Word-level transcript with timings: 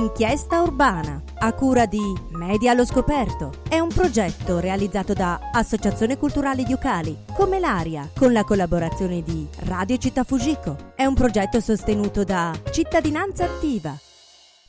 Inchiesta 0.00 0.62
Urbana, 0.62 1.22
a 1.40 1.52
cura 1.52 1.84
di 1.84 2.00
Media 2.30 2.70
allo 2.70 2.86
Scoperto. 2.86 3.52
È 3.68 3.78
un 3.78 3.90
progetto 3.90 4.58
realizzato 4.58 5.12
da 5.12 5.50
Associazione 5.52 6.16
Culturale 6.16 6.62
di 6.62 6.72
Ucali, 6.72 7.14
come 7.36 7.58
l'Aria, 7.58 8.08
con 8.16 8.32
la 8.32 8.42
collaborazione 8.42 9.22
di 9.22 9.46
Radio 9.64 9.98
Città 9.98 10.24
Fujiko. 10.24 10.94
È 10.96 11.04
un 11.04 11.12
progetto 11.12 11.60
sostenuto 11.60 12.24
da 12.24 12.58
Cittadinanza 12.70 13.44
Attiva. 13.44 13.94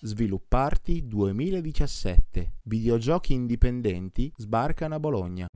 Svilupparti 0.01 1.07
2017. 1.07 2.55
Videogiochi 2.63 3.31
indipendenti 3.31 4.33
sbarcano 4.35 4.95
a 4.95 4.99
Bologna. 4.99 5.47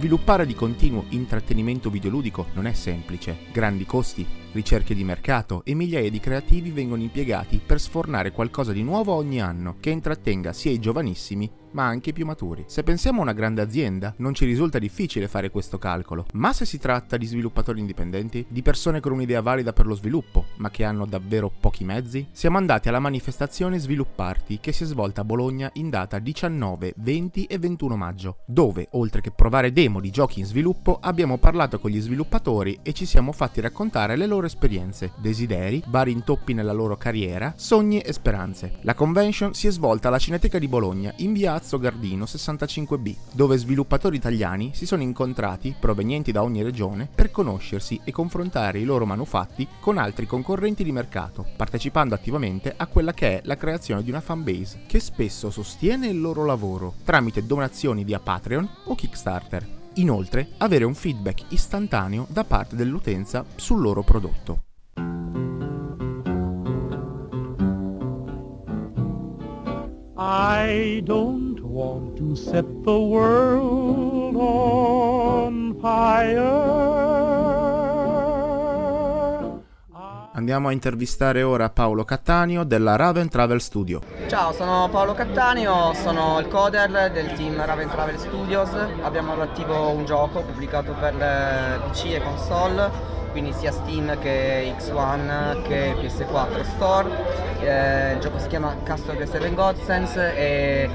Sviluppare 0.00 0.46
di 0.46 0.54
continuo 0.54 1.04
intrattenimento 1.10 1.90
videoludico 1.90 2.46
non 2.54 2.66
è 2.66 2.72
semplice. 2.72 3.36
Grandi 3.52 3.84
costi, 3.84 4.26
ricerche 4.52 4.94
di 4.94 5.04
mercato 5.04 5.60
e 5.62 5.74
migliaia 5.74 6.08
di 6.08 6.18
creativi 6.18 6.70
vengono 6.70 7.02
impiegati 7.02 7.60
per 7.64 7.78
sfornare 7.78 8.32
qualcosa 8.32 8.72
di 8.72 8.82
nuovo 8.82 9.12
ogni 9.12 9.42
anno 9.42 9.76
che 9.78 9.90
intrattenga 9.90 10.54
sia 10.54 10.70
i 10.70 10.78
giovanissimi 10.78 11.59
ma 11.72 11.86
anche 11.86 12.10
i 12.10 12.12
più 12.12 12.24
maturi. 12.24 12.64
Se 12.66 12.82
pensiamo 12.82 13.20
a 13.20 13.22
una 13.22 13.32
grande 13.32 13.62
azienda, 13.62 14.14
non 14.18 14.34
ci 14.34 14.44
risulta 14.44 14.78
difficile 14.78 15.28
fare 15.28 15.50
questo 15.50 15.78
calcolo, 15.78 16.26
ma 16.34 16.52
se 16.52 16.64
si 16.64 16.78
tratta 16.78 17.16
di 17.16 17.26
sviluppatori 17.26 17.80
indipendenti, 17.80 18.44
di 18.48 18.62
persone 18.62 19.00
con 19.00 19.12
un'idea 19.12 19.40
valida 19.40 19.72
per 19.72 19.86
lo 19.86 19.94
sviluppo, 19.94 20.46
ma 20.56 20.70
che 20.70 20.84
hanno 20.84 21.06
davvero 21.06 21.50
pochi 21.60 21.84
mezzi, 21.84 22.26
siamo 22.32 22.58
andati 22.58 22.88
alla 22.88 22.98
manifestazione 22.98 23.78
Svilupparti 23.78 24.58
che 24.60 24.72
si 24.72 24.84
è 24.84 24.86
svolta 24.86 25.22
a 25.22 25.24
Bologna 25.24 25.70
in 25.74 25.90
data 25.90 26.18
19, 26.18 26.94
20 26.96 27.44
e 27.44 27.58
21 27.58 27.96
maggio, 27.96 28.38
dove, 28.46 28.88
oltre 28.92 29.20
che 29.20 29.30
provare 29.30 29.72
demo 29.72 30.00
di 30.00 30.10
giochi 30.10 30.40
in 30.40 30.46
sviluppo, 30.46 30.98
abbiamo 31.00 31.38
parlato 31.38 31.78
con 31.78 31.90
gli 31.90 32.00
sviluppatori 32.00 32.78
e 32.82 32.92
ci 32.92 33.06
siamo 33.06 33.32
fatti 33.32 33.60
raccontare 33.60 34.16
le 34.16 34.26
loro 34.26 34.46
esperienze, 34.46 35.12
desideri, 35.16 35.82
vari 35.88 36.12
intoppi 36.12 36.52
nella 36.52 36.72
loro 36.72 36.96
carriera, 36.96 37.54
sogni 37.56 38.00
e 38.00 38.12
speranze. 38.12 38.78
La 38.82 38.94
convention 38.94 39.54
si 39.54 39.66
è 39.66 39.70
svolta 39.70 40.08
alla 40.08 40.18
Cineteca 40.18 40.58
di 40.58 40.68
Bologna 40.68 41.12
in 41.16 41.32
via 41.32 41.54
Palazzo 41.60 41.78
Gardino 41.78 42.24
65B, 42.24 43.16
dove 43.34 43.58
sviluppatori 43.58 44.16
italiani 44.16 44.70
si 44.72 44.86
sono 44.86 45.02
incontrati, 45.02 45.74
provenienti 45.78 46.32
da 46.32 46.42
ogni 46.42 46.62
regione, 46.62 47.06
per 47.14 47.30
conoscersi 47.30 48.00
e 48.02 48.12
confrontare 48.12 48.78
i 48.78 48.84
loro 48.84 49.04
manufatti 49.04 49.68
con 49.78 49.98
altri 49.98 50.24
concorrenti 50.24 50.82
di 50.82 50.90
mercato, 50.90 51.44
partecipando 51.56 52.14
attivamente 52.14 52.72
a 52.74 52.86
quella 52.86 53.12
che 53.12 53.36
è 53.36 53.40
la 53.44 53.58
creazione 53.58 54.02
di 54.02 54.08
una 54.08 54.22
fanbase 54.22 54.84
che 54.86 55.00
spesso 55.00 55.50
sostiene 55.50 56.06
il 56.06 56.18
loro 56.18 56.46
lavoro 56.46 56.94
tramite 57.04 57.44
donazioni 57.44 58.04
via 58.04 58.20
Patreon 58.20 58.66
o 58.86 58.94
Kickstarter. 58.94 59.68
Inoltre, 59.94 60.52
avere 60.58 60.84
un 60.84 60.94
feedback 60.94 61.44
istantaneo 61.48 62.26
da 62.30 62.44
parte 62.44 62.74
dell'utenza 62.74 63.44
sul 63.56 63.82
loro 63.82 64.02
prodotto. 64.02 64.69
I 70.22 71.00
don't 71.02 71.58
want 71.62 72.18
to 72.18 72.36
set 72.36 72.66
the 72.84 72.92
world 72.92 74.36
on 74.36 75.74
fire. 75.80 76.68
Andiamo 80.34 80.68
a 80.68 80.72
intervistare 80.72 81.42
ora 81.42 81.70
Paolo 81.70 82.04
Cattaneo 82.04 82.64
della 82.64 82.96
Raven 82.96 83.30
Travel 83.30 83.62
Studio. 83.62 84.02
Ciao, 84.28 84.52
sono 84.52 84.90
Paolo 84.90 85.14
Cattaneo, 85.14 85.94
sono 85.94 86.38
il 86.38 86.48
coder 86.48 87.10
del 87.10 87.32
team 87.32 87.56
Raven 87.64 87.88
Travel 87.88 88.18
Studios. 88.18 88.68
Abbiamo 89.02 89.32
all'attivo 89.32 89.88
un 89.88 90.04
gioco 90.04 90.42
pubblicato 90.42 90.92
per 91.00 91.14
PC 91.88 92.04
e 92.12 92.22
console, 92.22 92.90
quindi 93.30 93.52
sia 93.52 93.72
Steam 93.72 94.18
che 94.18 94.74
X1 94.78 95.62
che 95.62 95.94
PS4 95.94 96.62
Store. 96.74 97.08
Eh, 97.60 98.12
il 98.12 98.20
gioco 98.20 98.38
si 98.38 98.48
chiama 98.48 98.76
Castle 98.82 99.12
of 99.12 99.18
the 99.18 99.26
Seven 99.26 99.54
Godsense 99.54 100.36
e 100.36 100.90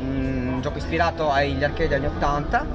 un 0.00 0.58
gioco 0.60 0.78
ispirato 0.78 1.30
agli 1.30 1.62
arcade 1.62 1.94
anni 1.94 2.06
80, 2.06 2.66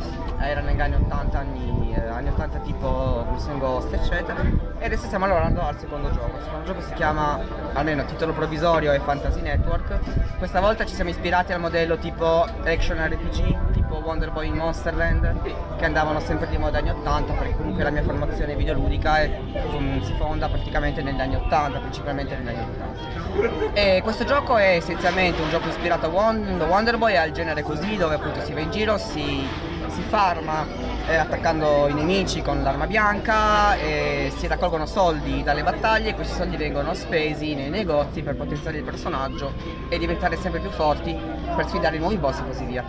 erano 0.47 0.67
negli 0.67 0.81
anni 0.81 0.95
80, 0.95 1.37
anni, 1.39 1.93
eh, 1.95 2.07
anni 2.07 2.29
80 2.29 2.59
tipo 2.59 3.25
Mission 3.31 3.59
Ghost 3.59 3.93
eccetera. 3.93 4.41
E 4.79 4.85
adesso 4.85 5.05
stiamo 5.05 5.25
lavorando 5.27 5.61
al 5.61 5.77
secondo 5.79 6.11
gioco, 6.11 6.37
il 6.37 6.43
secondo 6.43 6.65
gioco 6.65 6.81
si 6.81 6.93
chiama, 6.93 7.39
almeno 7.73 8.05
titolo 8.05 8.33
provvisorio, 8.33 8.91
è 8.91 8.99
Fantasy 8.99 9.41
Network, 9.41 9.99
questa 10.37 10.59
volta 10.59 10.85
ci 10.85 10.93
siamo 10.93 11.09
ispirati 11.09 11.53
al 11.53 11.59
modello 11.59 11.97
tipo 11.97 12.45
Action 12.65 12.97
RPG, 12.97 13.71
tipo 13.71 13.95
Wonder 14.03 14.31
Boy 14.31 14.47
in 14.47 14.55
Monsterland, 14.55 15.41
che 15.77 15.85
andavano 15.85 16.19
sempre 16.19 16.47
di 16.49 16.57
moda 16.57 16.79
anni 16.79 16.89
80 16.89 17.33
perché 17.33 17.55
comunque 17.55 17.83
la 17.83 17.89
mia 17.89 18.03
formazione 18.03 18.55
videoludica 18.55 19.19
è, 19.19 19.39
um, 19.71 20.01
si 20.01 20.13
fonda 20.15 20.49
praticamente 20.49 21.01
negli 21.01 21.19
anni 21.19 21.35
80, 21.35 21.79
principalmente 21.79 22.35
negli 22.35 22.47
anni 22.47 22.75
80. 22.75 23.73
E 23.73 24.01
questo 24.03 24.25
gioco 24.25 24.57
è 24.57 24.75
essenzialmente 24.75 25.41
un 25.41 25.49
gioco 25.49 25.67
ispirato 25.69 26.05
a 26.05 26.09
Wonder 26.09 26.97
Boy, 26.97 27.15
al 27.15 27.31
genere 27.31 27.63
così, 27.63 27.95
dove 27.95 28.15
appunto 28.15 28.41
si 28.41 28.53
va 28.53 28.59
in 28.59 28.71
giro, 28.71 28.97
si, 28.97 29.47
si 29.93 30.01
farma 30.01 30.65
eh, 31.07 31.15
attaccando 31.15 31.87
i 31.87 31.93
nemici 31.93 32.41
con 32.41 32.63
l'arma 32.63 32.87
bianca 32.87 33.75
e 33.75 34.31
si 34.35 34.47
raccolgono 34.47 34.87
soldi 34.87 35.43
dalle 35.43 35.61
battaglie 35.61 36.09
e 36.09 36.13
questi 36.15 36.33
soldi 36.33 36.57
vengono 36.57 36.95
spesi 36.95 37.53
nei 37.53 37.69
negozi 37.69 38.23
per 38.23 38.35
potenziare 38.35 38.77
il 38.77 38.83
personaggio 38.83 39.53
e 39.89 39.97
diventare 39.99 40.35
sempre 40.37 40.59
più 40.59 40.71
forti 40.71 41.15
per 41.55 41.67
sfidare 41.67 41.97
i 41.97 41.99
nuovi 41.99 42.17
boss 42.17 42.39
e 42.39 42.45
così 42.45 42.65
via. 42.65 42.83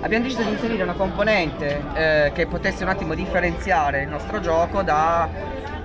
Abbiamo 0.00 0.24
deciso 0.24 0.42
di 0.42 0.50
inserire 0.50 0.82
una 0.82 0.94
componente 0.94 1.82
eh, 1.94 2.32
che 2.34 2.46
potesse 2.46 2.84
un 2.84 2.88
attimo 2.88 3.14
differenziare 3.14 4.02
il 4.02 4.08
nostro 4.08 4.40
gioco 4.40 4.82
da 4.82 5.28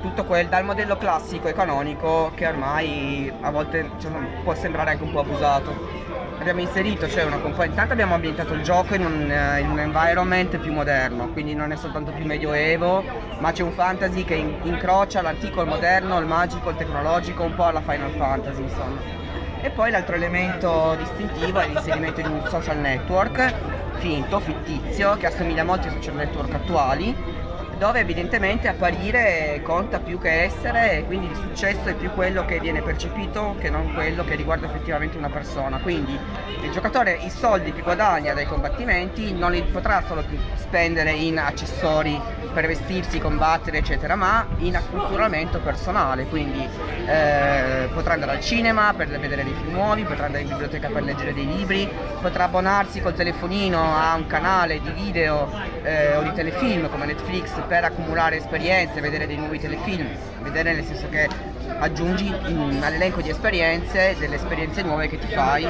tutto 0.01 0.23
quel, 0.23 0.47
dal 0.47 0.63
modello 0.63 0.97
classico 0.97 1.47
e 1.47 1.53
canonico 1.53 2.31
che 2.33 2.47
ormai 2.47 3.31
a 3.41 3.51
volte 3.51 3.91
cioè, 3.99 4.11
può 4.43 4.55
sembrare 4.55 4.91
anche 4.91 5.03
un 5.03 5.11
po' 5.11 5.19
abusato 5.19 6.09
abbiamo 6.41 6.61
inserito 6.61 7.07
cioè 7.07 7.23
una 7.23 7.37
componente, 7.37 7.69
intanto 7.69 7.93
abbiamo 7.93 8.15
ambientato 8.15 8.53
il 8.53 8.63
gioco 8.63 8.95
in 8.95 9.05
un, 9.05 9.29
uh, 9.29 9.59
in 9.59 9.69
un, 9.69 9.79
environment 9.79 10.57
più 10.57 10.73
moderno, 10.73 11.29
quindi 11.29 11.53
non 11.53 11.71
è 11.71 11.75
soltanto 11.75 12.11
più 12.11 12.25
medioevo, 12.25 13.03
ma 13.37 13.51
c'è 13.51 13.61
un 13.61 13.71
fantasy 13.71 14.23
che 14.23 14.33
in, 14.33 14.55
incrocia 14.63 15.21
l'antico, 15.21 15.61
il 15.61 15.67
moderno, 15.67 16.17
il 16.17 16.25
magico, 16.25 16.71
il 16.71 16.77
tecnologico, 16.77 17.43
un 17.43 17.53
po' 17.53 17.65
alla 17.65 17.81
Final 17.81 18.09
Fantasy 18.17 18.63
insomma. 18.63 19.19
E 19.61 19.69
poi 19.69 19.91
l'altro 19.91 20.15
elemento 20.15 20.95
distintivo 20.97 21.59
è 21.59 21.67
l'inserimento 21.67 22.21
di 22.21 22.27
un 22.27 22.41
social 22.47 22.77
network 22.77 23.53
finto, 23.97 24.39
fittizio, 24.39 25.15
che 25.17 25.27
assomiglia 25.27 25.63
molto 25.63 25.87
ai 25.87 25.93
social 25.93 26.15
network 26.15 26.55
attuali, 26.55 27.15
dove 27.81 28.01
evidentemente 28.01 28.67
apparire 28.67 29.59
conta 29.63 29.97
più 29.97 30.19
che 30.19 30.43
essere 30.43 30.99
e 30.99 31.05
quindi 31.05 31.25
il 31.25 31.35
successo 31.35 31.85
è 31.85 31.95
più 31.95 32.11
quello 32.11 32.45
che 32.45 32.59
viene 32.59 32.83
percepito 32.83 33.55
che 33.59 33.71
non 33.71 33.91
quello 33.95 34.23
che 34.23 34.35
riguarda 34.35 34.67
effettivamente 34.67 35.17
una 35.17 35.29
persona. 35.29 35.79
Quindi 35.79 36.15
il 36.61 36.69
giocatore 36.69 37.17
i 37.23 37.31
soldi 37.31 37.73
che 37.73 37.81
guadagna 37.81 38.35
dai 38.35 38.45
combattimenti 38.45 39.33
non 39.33 39.49
li 39.49 39.63
potrà 39.63 40.03
solo 40.05 40.23
spendere 40.53 41.09
in 41.09 41.39
accessori 41.39 42.21
per 42.53 42.67
vestirsi, 42.67 43.19
combattere 43.19 43.79
eccetera, 43.79 44.15
ma 44.15 44.45
in 44.57 44.75
acculturamento 44.75 45.59
personale, 45.59 46.25
quindi 46.25 46.67
eh, 47.07 47.89
potrà 47.93 48.13
andare 48.13 48.33
al 48.33 48.41
cinema 48.41 48.93
per 48.95 49.07
vedere 49.07 49.43
dei 49.43 49.53
film 49.53 49.71
nuovi, 49.71 50.03
potrà 50.03 50.25
andare 50.25 50.43
in 50.43 50.49
biblioteca 50.49 50.89
per 50.89 51.01
leggere 51.01 51.33
dei 51.33 51.47
libri, 51.47 51.89
potrà 52.21 52.43
abbonarsi 52.43 53.01
col 53.01 53.15
telefonino 53.15 53.81
a 53.97 54.13
un 54.13 54.27
canale 54.27 54.79
di 54.81 54.91
video 54.91 55.49
eh, 55.81 56.15
o 56.17 56.21
di 56.21 56.33
telefilm 56.33 56.89
come 56.89 57.05
Netflix 57.05 57.53
per 57.71 57.85
accumulare 57.85 58.35
esperienze, 58.35 58.99
vedere 58.99 59.25
dei 59.25 59.37
nuovi 59.37 59.57
telefilm, 59.57 60.05
vedere 60.41 60.73
nel 60.73 60.83
senso 60.83 61.07
che 61.07 61.29
aggiungi 61.79 62.27
all'elenco 62.81 63.21
di 63.21 63.29
esperienze 63.29 64.13
delle 64.19 64.35
esperienze 64.35 64.81
nuove 64.81 65.07
che 65.07 65.17
ti 65.17 65.27
fai 65.27 65.65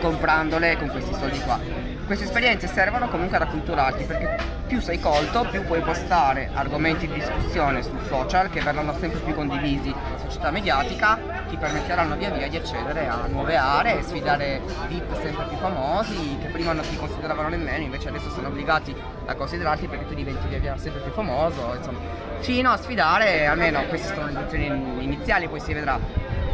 comprandole 0.00 0.76
con 0.76 0.88
questi 0.88 1.12
soldi 1.14 1.40
qua. 1.40 1.85
Queste 2.06 2.26
esperienze 2.26 2.68
servono 2.68 3.08
comunque 3.08 3.36
ad 3.36 3.42
acculturarti 3.42 4.04
perché 4.04 4.36
più 4.68 4.80
sei 4.80 5.00
colto, 5.00 5.44
più 5.50 5.64
puoi 5.64 5.80
postare 5.80 6.50
argomenti 6.54 7.08
di 7.08 7.14
discussione 7.14 7.82
sul 7.82 8.00
social 8.06 8.48
che 8.48 8.60
verranno 8.60 8.94
sempre 8.96 9.18
più 9.18 9.34
condivisi. 9.34 9.92
Società 10.22 10.52
mediatica, 10.52 11.18
ti 11.48 11.56
permetteranno 11.56 12.14
via 12.14 12.30
via 12.30 12.48
di 12.48 12.58
accedere 12.58 13.08
a 13.08 13.26
nuove 13.26 13.56
aree, 13.56 14.04
sfidare 14.04 14.62
VIP 14.86 15.20
sempre 15.20 15.46
più 15.46 15.56
famosi 15.56 16.38
che 16.40 16.46
prima 16.46 16.72
non 16.72 16.88
ti 16.88 16.96
consideravano 16.96 17.48
nemmeno, 17.48 17.82
invece 17.82 18.08
adesso 18.08 18.30
sono 18.30 18.48
obbligati 18.48 18.94
a 19.26 19.34
considerarti 19.34 19.88
perché 19.88 20.06
tu 20.06 20.14
diventi 20.14 20.46
via 20.46 20.60
via 20.60 20.78
sempre 20.78 21.00
più 21.00 21.10
famoso, 21.10 21.74
insomma, 21.76 21.98
fino 22.38 22.70
a 22.70 22.76
sfidare, 22.76 23.46
almeno 23.46 23.84
queste 23.86 24.14
sono 24.14 24.26
le 24.26 24.32
lezioni 24.32 25.02
iniziali, 25.02 25.48
poi 25.48 25.58
si 25.58 25.74
vedrà 25.74 25.98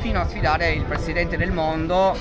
fino 0.03 0.21
a 0.21 0.27
sfidare 0.27 0.73
il 0.73 0.83
presidente 0.83 1.37
del 1.37 1.53
mondo, 1.53 2.15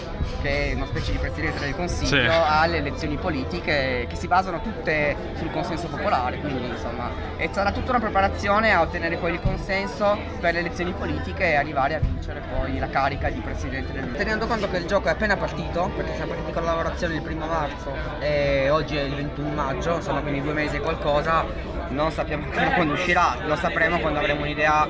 che 0.44 0.72
è 0.72 0.74
una 0.76 0.86
specie 0.86 1.12
di 1.12 1.18
presidente 1.18 1.60
del 1.66 1.76
Consiglio, 1.76 2.08
sì. 2.08 2.28
alle 2.30 2.78
elezioni 2.78 3.18
politiche 3.18 4.06
che 4.08 4.16
si 4.16 4.28
basano 4.28 4.62
tutte 4.62 5.16
sul 5.38 5.50
consenso 5.52 5.88
popolare. 5.88 6.38
Quindi 6.38 6.68
insomma 6.68 7.10
e 7.38 7.50
sarà 7.52 7.72
tutta 7.72 7.90
una 7.90 8.00
preparazione 8.00 8.72
a 8.72 8.82
ottenere 8.82 9.18
poi 9.18 9.34
il 9.34 9.42
consenso 9.42 10.16
per 10.40 10.54
le 10.54 10.60
elezioni 10.60 10.92
politiche 10.92 11.44
e 11.50 11.56
arrivare 11.56 11.96
a 11.96 12.00
vincere 12.00 12.42
poi 12.56 12.78
la 12.78 12.88
carica 12.88 13.30
di 13.30 13.40
presidente 13.40 13.92
del 13.92 14.04
mondo. 14.04 14.18
Tenendo 14.18 14.46
conto 14.46 14.70
che 14.70 14.78
il 14.78 14.86
gioco 14.86 15.08
è 15.08 15.12
appena 15.12 15.36
partito, 15.36 15.90
perché 15.96 16.14
siamo 16.14 16.34
partiti 16.34 16.52
con 16.52 16.64
la 16.64 16.70
lavorazione 16.70 17.16
il 17.16 17.22
primo 17.24 17.48
marzo 17.48 17.92
e 18.20 18.70
oggi 18.70 18.96
è 18.96 19.02
il 19.02 19.16
21 19.16 19.50
maggio, 19.50 19.96
insomma 19.96 20.22
quindi 20.22 20.44
due 20.44 20.54
mesi 20.54 20.76
e 20.76 20.80
qualcosa, 20.82 21.46
non 21.92 22.12
sappiamo 22.12 22.48
quando 22.76 22.94
uscirà, 22.94 23.38
lo 23.46 23.56
sapremo 23.56 24.00
quando 24.00 24.20
avremo 24.20 24.42
un'idea 24.42 24.88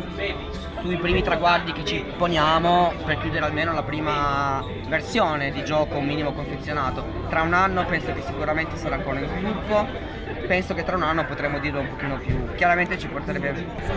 sui 0.82 0.98
primi 0.98 1.22
traguardi 1.22 1.74
che 1.74 1.86
ci 1.86 2.04
poniamo 2.18 2.94
per 3.06 3.20
chiudere 3.20 3.46
almeno 3.46 3.74
la 3.74 3.84
prima 3.84 4.64
versione 4.88 5.52
di 5.52 5.64
gioco 5.64 6.00
minimo 6.00 6.34
confezionato. 6.34 7.04
Tra 7.30 7.42
un 7.42 7.54
anno 7.54 7.86
penso 7.86 8.14
che 8.14 8.22
sicuramente 8.26 8.78
sarà 8.78 8.96
ancora 8.96 9.20
in 9.20 9.28
sviluppo 9.28 9.88
penso 10.48 10.74
che 10.74 10.84
tra 10.84 10.96
un 10.96 11.04
anno 11.04 11.26
potremo 11.26 11.60
dirlo 11.60 11.80
un 11.80 11.90
pochino 11.90 12.18
più. 12.18 12.54
Chiaramente 12.56 12.98
ci, 12.98 13.10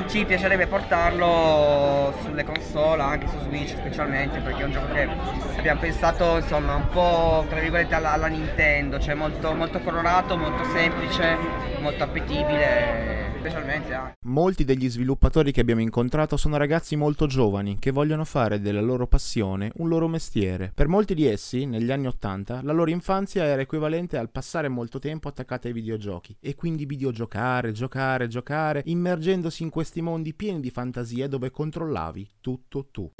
ci 0.09 0.25
piacerebbe 0.25 0.67
portarlo 0.67 2.15
sulle 2.23 2.45
console, 2.45 3.03
anche 3.03 3.29
su 3.29 3.39
Switch 3.41 3.71
specialmente, 3.71 4.41
perché 4.41 4.63
è 4.63 4.65
un 4.65 4.73
gioco 4.73 4.93
che 4.93 5.09
abbiamo 5.57 5.81
pensato 5.81 6.37
insomma 6.37 6.75
un 6.75 6.89
po' 6.89 7.45
tra 7.49 7.61
virgolette 7.61 7.95
alla, 7.95 8.13
alla 8.13 8.27
Nintendo, 8.27 8.99
cioè 8.99 9.15
molto, 9.15 9.53
molto 9.55 9.81
colorato, 9.81 10.37
molto 10.37 10.65
semplice, 10.73 11.37
molto 11.81 12.05
appetibile 12.05 13.24
specialmente 13.45 13.93
anche. 13.93 14.17
Molti 14.25 14.65
degli 14.65 14.89
sviluppatori 14.89 15.53
che 15.53 15.61
abbiamo 15.61 15.83
incontrato 15.83 16.39
sono 16.39 16.57
ragazzi 16.57 16.97
molto 16.97 17.27
giovani 17.27 17.79
che 17.79 17.91
vogliono 17.91 18.25
fare 18.25 18.61
della 18.61 18.81
loro 18.81 19.07
passione 19.07 19.71
un 19.77 19.89
loro 19.89 20.09
mestiere. 20.09 20.73
Per 20.75 20.89
molti 20.89 21.15
di 21.15 21.27
essi, 21.27 21.67
negli 21.67 21.93
anni 21.93 22.07
Ottanta, 22.07 22.61
la 22.63 22.73
loro 22.73 22.91
infanzia 22.91 23.45
era 23.45 23.61
equivalente 23.61 24.17
al 24.17 24.31
passare 24.31 24.69
molto 24.69 24.99
tempo 24.99 25.29
attaccati 25.29 25.67
ai 25.67 25.75
videogiochi 25.75 26.37
e 26.41 26.55
quindi 26.55 26.87
videogiocare, 26.87 27.73
giocare, 27.73 28.29
giocare, 28.29 28.83
immergendosi 28.87 29.63
in 29.63 29.71
questi 29.71 30.01
mondi 30.01 30.33
pieni 30.33 30.61
di 30.61 30.71
fantasia 30.71 31.29
dove 31.29 31.51
controllavi 31.51 32.31
tutto 32.41 32.89
tu. 32.91 33.11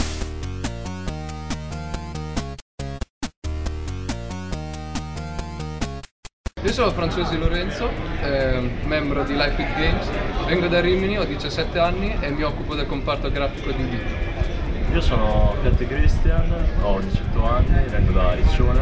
Io 6.65 6.73
sono 6.73 6.91
Francesco 6.93 7.37
Lorenzo, 7.37 7.91
eh, 8.23 8.59
membro 8.85 9.23
di 9.23 9.35
Life 9.35 9.55
With 9.63 9.77
Games, 9.77 10.09
vengo 10.47 10.67
da 10.67 10.81
Rimini, 10.81 11.19
ho 11.19 11.25
17 11.25 11.79
anni 11.79 12.17
e 12.19 12.31
mi 12.31 12.43
occupo 12.43 12.75
del 12.75 12.87
comparto 12.87 13.31
grafico 13.31 13.71
di 13.71 13.83
Vito. 13.83 14.95
Io 14.95 15.01
sono 15.03 15.55
Piatti 15.61 15.87
Christian, 15.87 16.51
ho 16.81 17.01
18 17.01 17.47
anni, 17.47 17.87
vengo 17.89 18.13
da 18.13 18.33
Riccione 18.33 18.81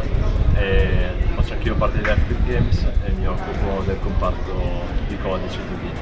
e 0.55 1.08
faccio 1.34 1.55
anch'io 1.55 1.75
parte 1.75 1.99
di 1.99 2.05
Life 2.05 2.23
With 2.29 2.46
Games 2.46 2.87
e 3.05 3.11
mi 3.19 3.26
occupo 3.26 3.82
del 3.85 3.99
comparto 3.99 4.85
di 5.08 5.19
codice 5.19 5.58
di 5.69 5.75
Vito. 5.82 6.00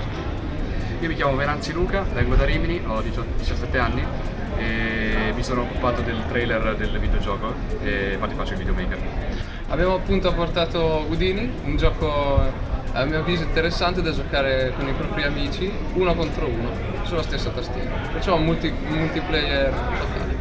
Io 1.00 1.08
mi 1.08 1.14
chiamo 1.14 1.34
Venanzi 1.34 1.72
Luca, 1.72 2.02
vengo 2.12 2.34
da 2.34 2.44
Rimini, 2.44 2.82
ho 2.86 3.00
17 3.00 3.78
anni 3.78 4.04
e 4.58 5.32
mi 5.34 5.42
sono 5.42 5.62
occupato 5.62 6.02
del 6.02 6.18
trailer 6.28 6.76
del 6.76 6.98
videogioco 6.98 7.54
e 7.82 8.12
infatti 8.12 8.34
faccio 8.34 8.52
il 8.52 8.58
videomaker. 8.58 9.49
Abbiamo 9.70 9.94
appunto 9.94 10.32
portato 10.34 10.80
Houdini, 11.08 11.48
un 11.64 11.76
gioco 11.76 12.42
a 12.92 13.04
mio 13.04 13.20
avviso 13.20 13.44
interessante 13.44 14.02
da 14.02 14.10
giocare 14.10 14.72
con 14.76 14.88
i 14.88 14.92
propri 14.92 15.22
amici 15.22 15.72
uno 15.92 16.12
contro 16.12 16.46
uno 16.46 16.70
sulla 17.04 17.22
stessa 17.22 17.50
tastiera. 17.50 17.88
Facciamo 18.10 18.38
un 18.38 18.46
multi, 18.46 18.68
multiplayer 18.88 19.70
totale. 19.70 20.38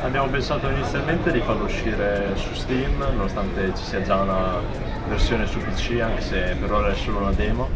Abbiamo 0.00 0.28
pensato 0.28 0.70
inizialmente 0.70 1.30
di 1.30 1.40
farlo 1.40 1.64
uscire 1.64 2.32
su 2.36 2.54
Steam, 2.54 2.96
nonostante 2.96 3.74
ci 3.76 3.84
sia 3.84 4.00
già 4.00 4.16
una 4.22 4.58
versione 5.08 5.46
su 5.46 5.58
PC, 5.58 6.00
anche 6.00 6.22
se 6.22 6.56
per 6.58 6.72
ora 6.72 6.90
è 6.90 6.94
solo 6.94 7.18
una 7.18 7.32
demo. 7.32 7.68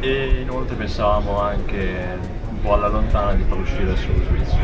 E 0.00 0.40
inoltre 0.42 0.74
pensavamo 0.74 1.40
anche 1.40 2.18
un 2.50 2.60
po' 2.60 2.74
alla 2.74 2.88
lontana 2.88 3.34
di 3.34 3.44
far 3.44 3.58
uscire 3.58 3.94
su 3.94 4.08
Switch. 4.26 4.56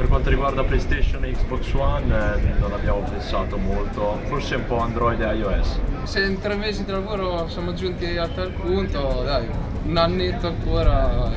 Per 0.00 0.08
quanto 0.08 0.30
riguarda 0.30 0.64
PlayStation 0.64 1.22
e 1.26 1.32
Xbox 1.32 1.74
One 1.74 2.06
eh, 2.06 2.58
non 2.58 2.72
abbiamo 2.72 3.00
pensato 3.00 3.58
molto, 3.58 4.18
forse 4.28 4.54
un 4.54 4.64
po' 4.64 4.78
Android 4.78 5.20
e 5.20 5.34
iOS. 5.36 5.78
Se 6.04 6.24
in 6.24 6.40
tre 6.40 6.56
mesi 6.56 6.86
di 6.86 6.90
lavoro 6.90 7.46
siamo 7.48 7.74
giunti 7.74 8.16
a 8.16 8.26
tal 8.26 8.50
punto, 8.50 9.20
dai, 9.22 9.46
un 9.84 9.96
annetto 9.98 10.46
ancora 10.46 11.30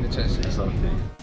necessita. 0.00 0.48
Esatto. 0.48 1.17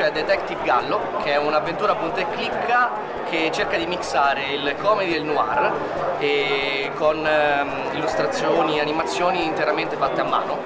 Maurizio 0.00 0.04
è 0.06 0.12
Detective 0.12 0.62
Gallo, 0.62 1.00
che 1.22 1.32
è 1.32 1.36
un'avventura 1.36 1.94
punta 1.94 2.20
e 2.20 2.26
clicca 2.30 2.90
che 3.28 3.50
cerca 3.52 3.76
di 3.76 3.86
mixare 3.86 4.44
il 4.52 4.74
comedy 4.80 5.12
e 5.12 5.18
il 5.18 5.24
noir 5.24 5.72
e 6.18 6.90
con 6.96 7.24
ehm, 7.24 7.90
illustrazioni 7.92 8.78
e 8.78 8.80
animazioni 8.80 9.44
interamente 9.44 9.96
fatte 9.96 10.22
a 10.22 10.24
mano. 10.24 10.58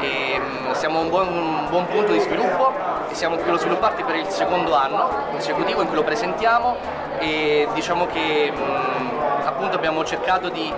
E, 0.00 0.32
ehm, 0.32 0.72
siamo 0.72 0.98
a 0.98 1.02
un 1.02 1.10
un 1.10 1.66
buon 1.68 1.86
punto 1.88 2.12
di 2.12 2.20
sviluppo 2.20 2.72
e 3.10 3.14
siamo 3.14 3.36
qui 3.36 3.50
a 3.50 3.58
svilupparti 3.58 4.02
per 4.02 4.16
il 4.16 4.28
secondo 4.28 4.74
anno 4.74 5.08
consecutivo 5.30 5.82
in 5.82 5.88
cui 5.88 5.96
lo 5.96 6.04
presentiamo 6.04 6.76
e 7.18 7.68
diciamo 7.74 8.06
che 8.06 8.50
mh, 8.50 8.60
mm, 8.60 9.46
appunto 9.46 9.76
abbiamo 9.76 10.04
cercato 10.04 10.48
di 10.48 10.72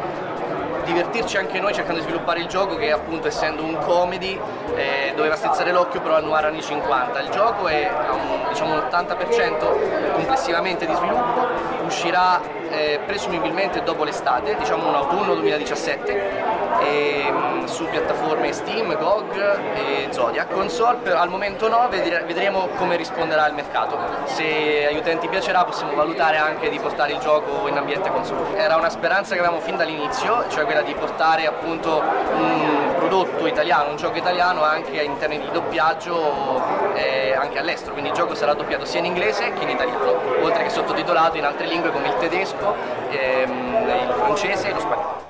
divertirci 0.92 1.36
anche 1.36 1.58
noi 1.60 1.72
cercando 1.72 2.00
di 2.00 2.06
sviluppare 2.06 2.40
il 2.40 2.46
gioco 2.46 2.76
che 2.76 2.92
appunto 2.92 3.28
essendo 3.28 3.64
un 3.64 3.78
comedy 3.78 4.38
eh, 4.74 5.12
doveva 5.16 5.36
strizzare 5.36 5.72
l'occhio 5.72 6.00
però 6.00 6.16
al 6.16 6.24
noir 6.24 6.44
anni 6.44 6.62
50. 6.62 7.20
Il 7.20 7.30
gioco 7.30 7.66
è 7.68 7.84
a 7.84 8.12
un, 8.12 8.48
diciamo, 8.48 8.74
un 8.74 8.78
80% 8.78 10.12
complessivamente 10.12 10.86
di 10.86 10.94
sviluppo, 10.94 11.46
uscirà 11.84 12.40
eh, 12.70 13.00
presumibilmente 13.04 13.82
dopo 13.82 14.04
l'estate, 14.04 14.56
diciamo 14.56 14.88
un 14.88 14.94
autunno 14.94 15.34
2017 15.34 16.61
e, 16.80 17.30
mm, 17.30 17.64
su 17.64 17.86
piattaforme 17.88 18.52
Steam, 18.52 18.96
GOG 18.96 19.36
e 19.74 20.08
Zodiac. 20.10 20.52
Console 20.52 20.98
per, 21.02 21.16
al 21.16 21.28
momento 21.28 21.68
no, 21.68 21.88
vedremo 21.88 22.68
come 22.76 22.96
risponderà 22.96 23.46
il 23.48 23.54
mercato. 23.54 23.98
Se 24.24 24.86
agli 24.88 24.96
utenti 24.96 25.28
piacerà 25.28 25.64
possiamo 25.64 25.94
valutare 25.94 26.36
anche 26.36 26.68
di 26.68 26.78
portare 26.78 27.12
il 27.12 27.18
gioco 27.18 27.68
in 27.68 27.76
ambiente 27.76 28.10
console. 28.10 28.56
Era 28.56 28.76
una 28.76 28.90
speranza 28.90 29.34
che 29.34 29.40
avevamo 29.40 29.60
fin 29.60 29.76
dall'inizio, 29.76 30.48
cioè 30.48 30.64
quella 30.64 30.82
di 30.82 30.94
portare 30.94 31.46
appunto 31.46 32.02
un 32.34 32.94
prodotto 32.96 33.46
italiano, 33.46 33.90
un 33.90 33.96
gioco 33.96 34.16
italiano 34.16 34.62
anche 34.62 35.00
in 35.02 35.16
termini 35.18 35.44
di 35.44 35.50
doppiaggio 35.50 36.62
eh, 36.94 37.34
anche 37.34 37.58
all'estero, 37.58 37.92
quindi 37.92 38.10
il 38.10 38.16
gioco 38.16 38.34
sarà 38.34 38.54
doppiato 38.54 38.84
sia 38.84 39.00
in 39.00 39.06
inglese 39.06 39.52
che 39.52 39.62
in 39.62 39.70
italiano, 39.70 40.20
oltre 40.42 40.64
che 40.64 40.70
sottotitolato 40.70 41.36
in 41.36 41.44
altre 41.44 41.66
lingue 41.66 41.90
come 41.90 42.08
il 42.08 42.16
tedesco, 42.16 42.74
ehm, 43.10 43.88
il 44.08 44.14
francese 44.16 44.68
e 44.68 44.72
lo 44.72 44.80
spagnolo. 44.80 45.21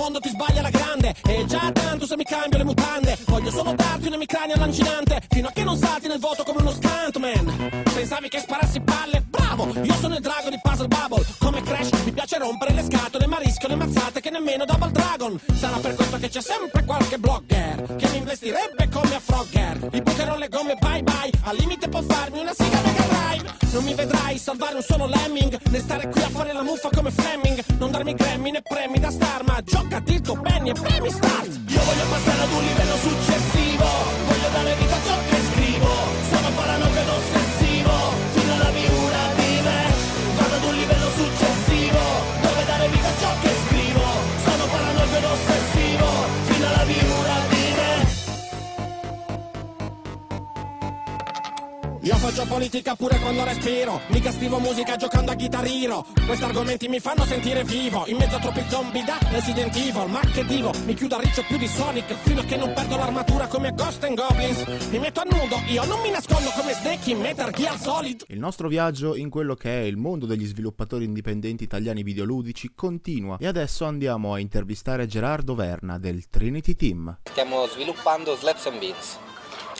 Mondo 0.00 0.18
ti 0.18 0.30
sbaglia 0.30 0.62
la 0.62 0.70
grande. 0.70 1.14
E 1.26 1.44
già 1.46 1.70
tanto 1.72 2.06
se 2.06 2.16
mi 2.16 2.24
cambio 2.24 2.58
le 2.58 2.64
mutande 2.64 3.16
Voglio 3.26 3.50
solo 3.50 3.72
darti 3.74 4.06
un 4.08 4.14
emicrania 4.14 4.56
lancinante 4.56 5.20
Fino 5.28 5.48
a 5.48 5.50
che 5.52 5.62
non 5.62 5.76
salti 5.76 6.08
nel 6.08 6.18
voto 6.18 6.42
come 6.42 6.60
uno 6.60 6.72
stuntman. 6.72 7.82
Pensavi 7.94 8.28
che 8.28 8.38
sparassi 8.40 8.80
palle? 8.80 9.22
Bravo! 9.28 9.68
Io 9.82 9.94
sono 9.94 10.14
il 10.14 10.20
drago 10.20 10.48
di 10.48 10.58
Puzzle 10.60 10.88
Bubble. 10.88 11.24
Come 11.38 11.62
Crash 11.62 11.90
mi 12.04 12.12
piace 12.12 12.38
rompere 12.38 12.72
le 12.74 12.82
scatole 12.82 13.26
Ma 13.26 13.38
rischio 13.38 13.68
le 13.68 13.76
mazzate 13.76 14.20
che 14.20 14.30
nemmeno 14.30 14.64
Double 14.64 14.90
Dragon. 14.90 15.38
Sarà 15.54 15.76
per 15.76 15.94
questo 15.94 16.16
che 16.18 16.28
c'è 16.28 16.40
sempre 16.40 16.84
qualche 16.84 17.18
blogger 17.18 17.96
Che 17.96 18.08
mi 18.10 18.16
investirebbe 18.18 18.88
come 18.90 19.14
a 19.14 19.20
Frogger. 19.20 19.88
Gli 19.92 20.00
bucherò 20.00 20.36
le 20.36 20.48
gomme 20.48 20.76
bye 20.80 21.02
bye. 21.02 21.30
Al 21.44 21.56
limite 21.56 21.88
può 21.88 22.02
farmi 22.02 22.40
una 22.40 22.52
siga 22.54 22.80
Mega 22.82 23.04
Drive 23.04 23.59
Non 23.72 23.84
mi 23.84 23.94
vedrai 23.94 24.36
salvare 24.36 24.74
un 24.76 24.82
solo 24.82 25.06
lemming 25.06 25.56
Né 25.70 25.78
stare 25.78 26.08
qui 26.08 26.20
a 26.20 26.28
fare 26.28 26.52
la 26.52 26.62
muffa 26.62 26.88
come 26.92 27.10
Fleming. 27.10 27.62
Non 27.78 27.90
darmi 27.90 28.14
Grammy 28.14 28.50
né 28.50 28.62
premi 28.62 28.98
da 28.98 29.10
star 29.10 29.44
Ma 29.44 29.60
gioca 29.62 30.00
Tirco 30.00 30.34
Penny 30.40 30.70
e 30.70 30.72
premi 30.72 31.10
start. 31.10 31.46
Io 31.68 31.82
voglio 31.82 32.04
passare 32.10 32.42
ad 32.42 32.52
un 32.52 32.62
livello 32.64 32.96
successivo 32.96 34.19
politica 52.60 52.94
pure 52.94 53.18
quando 53.20 53.42
respiro. 53.42 54.02
Mica 54.08 54.30
scrivo 54.30 54.58
musica 54.58 54.96
giocando 54.96 55.30
a 55.30 55.34
chitarriro 55.34 56.04
Questi 56.26 56.44
argomenti 56.44 56.88
mi 56.88 57.00
fanno 57.00 57.24
sentire 57.24 57.64
vivo. 57.64 58.04
In 58.06 58.18
mezzo 58.18 58.36
a 58.36 58.38
troppi 58.38 58.62
zombie 58.68 59.02
da 59.02 59.18
Resident 59.30 59.74
Evil. 59.74 60.10
Ma 60.10 60.20
che 60.20 60.44
divo, 60.44 60.70
mi 60.84 60.92
chiudo 60.92 61.16
a 61.16 61.20
riccio 61.20 61.42
più 61.48 61.56
di 61.56 61.66
Sonic 61.66 62.12
Fino 62.12 62.40
a 62.40 62.44
che 62.44 62.58
non 62.58 62.74
perdo 62.74 62.96
l'armatura 62.96 63.46
come 63.46 63.72
Ghost 63.72 64.04
and 64.04 64.14
Goblins. 64.14 64.90
Mi 64.90 64.98
metto 64.98 65.20
a 65.20 65.24
nudo, 65.24 65.56
io 65.68 65.86
non 65.86 66.00
mi 66.02 66.10
nascondo 66.10 66.50
come 66.50 66.74
Snake 66.74 67.10
in 67.10 67.20
Metal 67.20 67.50
Gear 67.50 67.78
Solid. 67.78 68.24
Il 68.28 68.38
nostro 68.38 68.68
viaggio 68.68 69.16
in 69.16 69.30
quello 69.30 69.54
che 69.54 69.80
è 69.80 69.84
il 69.84 69.96
mondo 69.96 70.26
degli 70.26 70.44
sviluppatori 70.44 71.06
indipendenti 71.06 71.64
italiani 71.64 72.02
videoludici 72.02 72.72
continua. 72.74 73.38
E 73.40 73.46
adesso 73.46 73.86
andiamo 73.86 74.34
a 74.34 74.38
intervistare 74.38 75.06
Gerardo 75.06 75.54
Verna 75.54 75.98
del 75.98 76.28
Trinity 76.28 76.74
Team. 76.74 77.20
Stiamo 77.24 77.66
sviluppando 77.68 78.36
Slaps 78.36 78.66
and 78.66 78.78
Beats, 78.78 79.18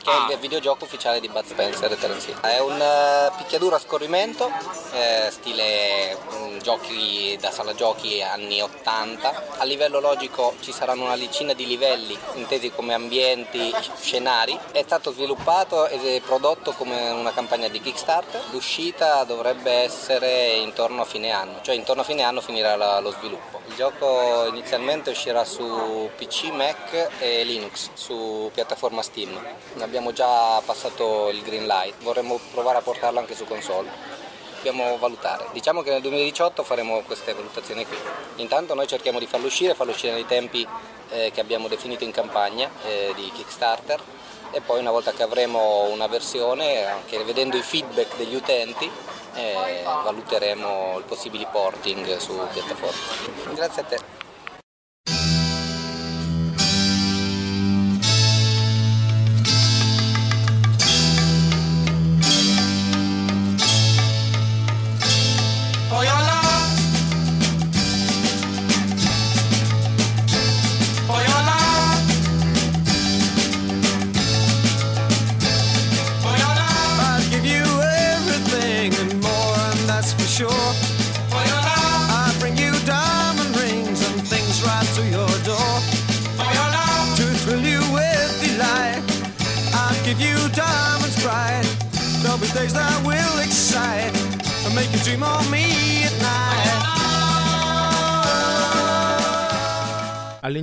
che 0.02 0.32
è 0.32 0.34
il 0.34 0.38
videogioco 0.38 0.84
ufficiale 0.84 1.20
di 1.20 1.28
Bud 1.28 1.44
Spencer 1.44 1.92
e 1.92 1.98
Terence 1.98 2.30
Hill. 2.30 2.40
È 2.40 2.58
un 2.60 2.80
eh, 2.80 3.30
picchiaduro 3.36 3.76
a 3.76 3.78
scorrimento, 3.78 4.50
eh, 4.92 5.30
stile 5.30 6.16
mm, 6.16 6.58
giochi 6.58 7.36
da 7.40 7.50
sala 7.50 7.74
giochi 7.74 8.22
anni 8.22 8.60
80. 8.60 9.58
A 9.58 9.64
livello 9.64 10.00
logico 10.00 10.54
ci 10.60 10.72
saranno 10.72 11.04
una 11.04 11.16
decina 11.16 11.52
di 11.52 11.66
livelli 11.66 12.18
intesi 12.34 12.70
come 12.70 12.94
ambienti, 12.94 13.72
scenari. 14.00 14.58
È 14.72 14.82
stato 14.82 15.12
sviluppato 15.12 15.86
è 15.86 16.20
prodotto 16.20 16.72
come 16.72 17.10
una 17.10 17.32
campagna 17.32 17.68
di 17.68 17.80
Kickstarter. 17.80 18.42
L'uscita 18.50 19.24
dovrebbe 19.24 19.70
essere 19.70 20.54
intorno 20.54 21.02
a 21.02 21.04
fine 21.04 21.30
anno, 21.30 21.60
cioè 21.62 21.74
intorno 21.74 22.02
a 22.02 22.04
fine 22.04 22.22
anno 22.22 22.40
finirà 22.40 22.76
la- 22.76 23.00
lo 23.00 23.10
sviluppo. 23.10 23.60
Il 23.66 23.74
gioco 23.74 24.46
inizialmente 24.48 25.10
uscirà 25.10 25.44
su 25.44 26.10
PC, 26.16 26.50
Mac 26.50 27.08
e 27.20 27.44
Linux, 27.44 27.90
su 27.94 28.50
piattaforma 28.52 29.02
Steam. 29.02 29.38
Abbiamo 29.90 30.12
già 30.12 30.62
passato 30.64 31.30
il 31.30 31.42
green 31.42 31.66
light, 31.66 32.00
vorremmo 32.04 32.38
provare 32.52 32.78
a 32.78 32.80
portarlo 32.80 33.18
anche 33.18 33.34
su 33.34 33.44
console. 33.44 33.90
Dobbiamo 34.62 34.96
valutare. 34.98 35.46
Diciamo 35.50 35.82
che 35.82 35.90
nel 35.90 36.00
2018 36.00 36.62
faremo 36.62 37.00
queste 37.00 37.34
valutazioni 37.34 37.84
qui. 37.84 37.96
Intanto 38.36 38.74
noi 38.74 38.86
cerchiamo 38.86 39.18
di 39.18 39.26
farlo 39.26 39.46
uscire, 39.46 39.74
farlo 39.74 39.90
uscire 39.90 40.12
nei 40.12 40.26
tempi 40.26 40.64
eh, 41.08 41.32
che 41.34 41.40
abbiamo 41.40 41.66
definito 41.66 42.04
in 42.04 42.12
campagna 42.12 42.70
eh, 42.84 43.12
di 43.16 43.32
Kickstarter 43.34 44.00
e 44.52 44.60
poi 44.60 44.78
una 44.78 44.92
volta 44.92 45.10
che 45.10 45.24
avremo 45.24 45.88
una 45.90 46.06
versione, 46.06 46.86
anche 46.86 47.24
vedendo 47.24 47.56
i 47.56 47.62
feedback 47.62 48.16
degli 48.16 48.36
utenti, 48.36 48.88
eh, 49.34 49.82
valuteremo 49.82 51.00
i 51.00 51.02
possibili 51.02 51.48
porting 51.50 52.16
su 52.18 52.38
piattaforma. 52.52 53.54
Grazie 53.54 53.82
a 53.82 53.84
te. 53.86 54.19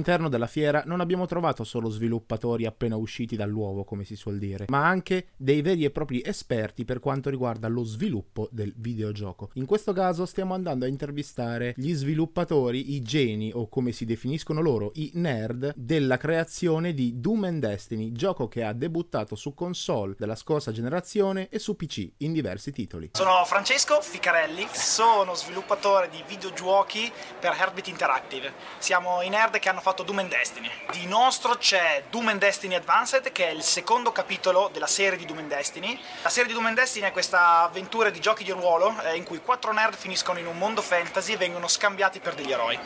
All'interno 0.08 0.30
della 0.30 0.48
fiera 0.48 0.84
non 0.86 1.02
abbiamo 1.02 1.26
trovato 1.26 1.66
solo 1.66 1.90
sviluppatori 1.90 2.66
appena 2.66 2.96
usciti 2.96 3.36
dall'uovo, 3.36 3.84
come 3.84 4.06
si 4.06 4.16
suol 4.16 4.38
dire, 4.38 4.64
ma 4.70 4.88
anche 4.88 5.28
dei 5.36 5.62
veri 5.62 5.84
e 5.84 5.92
propri 5.92 6.22
esperti 6.24 6.86
per 6.86 7.02
quanto 7.02 7.30
riguarda 7.30 7.68
lo 7.68 7.84
sviluppo 7.84 8.48
del 8.50 8.74
videogioco. 8.78 9.50
In 9.56 9.66
questo 9.66 9.92
caso 9.92 10.26
stiamo 10.26 10.54
andando 10.54 10.86
a 10.86 10.88
intervistare 10.88 11.74
gli 11.76 11.94
sviluppatori, 11.94 12.94
i 12.94 13.02
geni 13.02 13.52
o 13.54 13.68
come 13.68 13.92
si 13.92 14.06
definiscono 14.06 14.62
loro, 14.62 14.92
i 14.96 15.12
nerd 15.16 15.74
della 15.76 16.16
creazione 16.16 16.94
di 16.94 17.20
Doom 17.20 17.44
and 17.44 17.60
Destiny, 17.60 18.14
gioco 18.14 18.48
che 18.48 18.64
ha 18.64 18.72
debuttato 18.72 19.36
su 19.36 19.54
console 19.54 20.16
della 20.18 20.36
scorsa 20.36 20.72
generazione 20.72 21.50
e 21.50 21.60
su 21.60 21.76
PC 21.76 22.12
in 22.20 22.32
diversi 22.32 22.72
titoli. 22.72 23.10
Sono 23.12 23.44
Francesco 23.44 24.00
Ficarelli, 24.00 24.68
sono 24.72 25.36
sviluppatore 25.36 26.08
di 26.08 26.24
videogiochi 26.26 27.12
per 27.42 27.52
Heartbeat 27.52 27.88
Interactive. 27.90 28.54
Siamo 28.78 29.22
i 29.22 29.28
nerd 29.28 29.60
che 29.60 29.68
hanno 29.68 29.82
fatto 29.82 29.96
Doom 30.04 30.20
and 30.20 30.30
Destiny. 30.30 30.70
Di 30.92 31.06
nostro 31.06 31.56
c'è 31.56 32.04
Doom 32.10 32.30
and 32.30 32.40
Destiny 32.40 32.76
Advanced, 32.76 33.32
che 33.32 33.48
è 33.48 33.52
il 33.52 33.64
secondo 33.64 34.12
capitolo 34.12 34.70
della 34.72 34.88
serie 34.88 35.18
di 35.18 35.26
Doom 35.26 35.40
and 35.40 35.50
Destiny. 35.50 36.00
La 36.22 36.30
serie 36.30 36.48
di 36.48 36.54
Doom 36.54 36.68
and 36.68 36.76
Destiny 36.76 37.08
è 37.08 37.12
questa 37.12 37.64
avventura 37.64 38.10
di 38.10 38.20
giochi 38.20 38.44
di 38.44 38.52
ruolo 38.52 38.96
eh, 39.02 39.16
in 39.16 39.24
cui 39.24 39.42
quattro 39.42 39.74
nerd 39.74 39.96
finiscono 39.96 40.40
in 40.40 40.48
un 40.48 40.58
mondo 40.58 40.82
fantasy 40.82 41.34
e 41.34 41.38
vengono 41.38 41.68
scambiati 41.68 42.20
per 42.20 42.36
degli 42.36 42.52
eroi. 42.52 42.78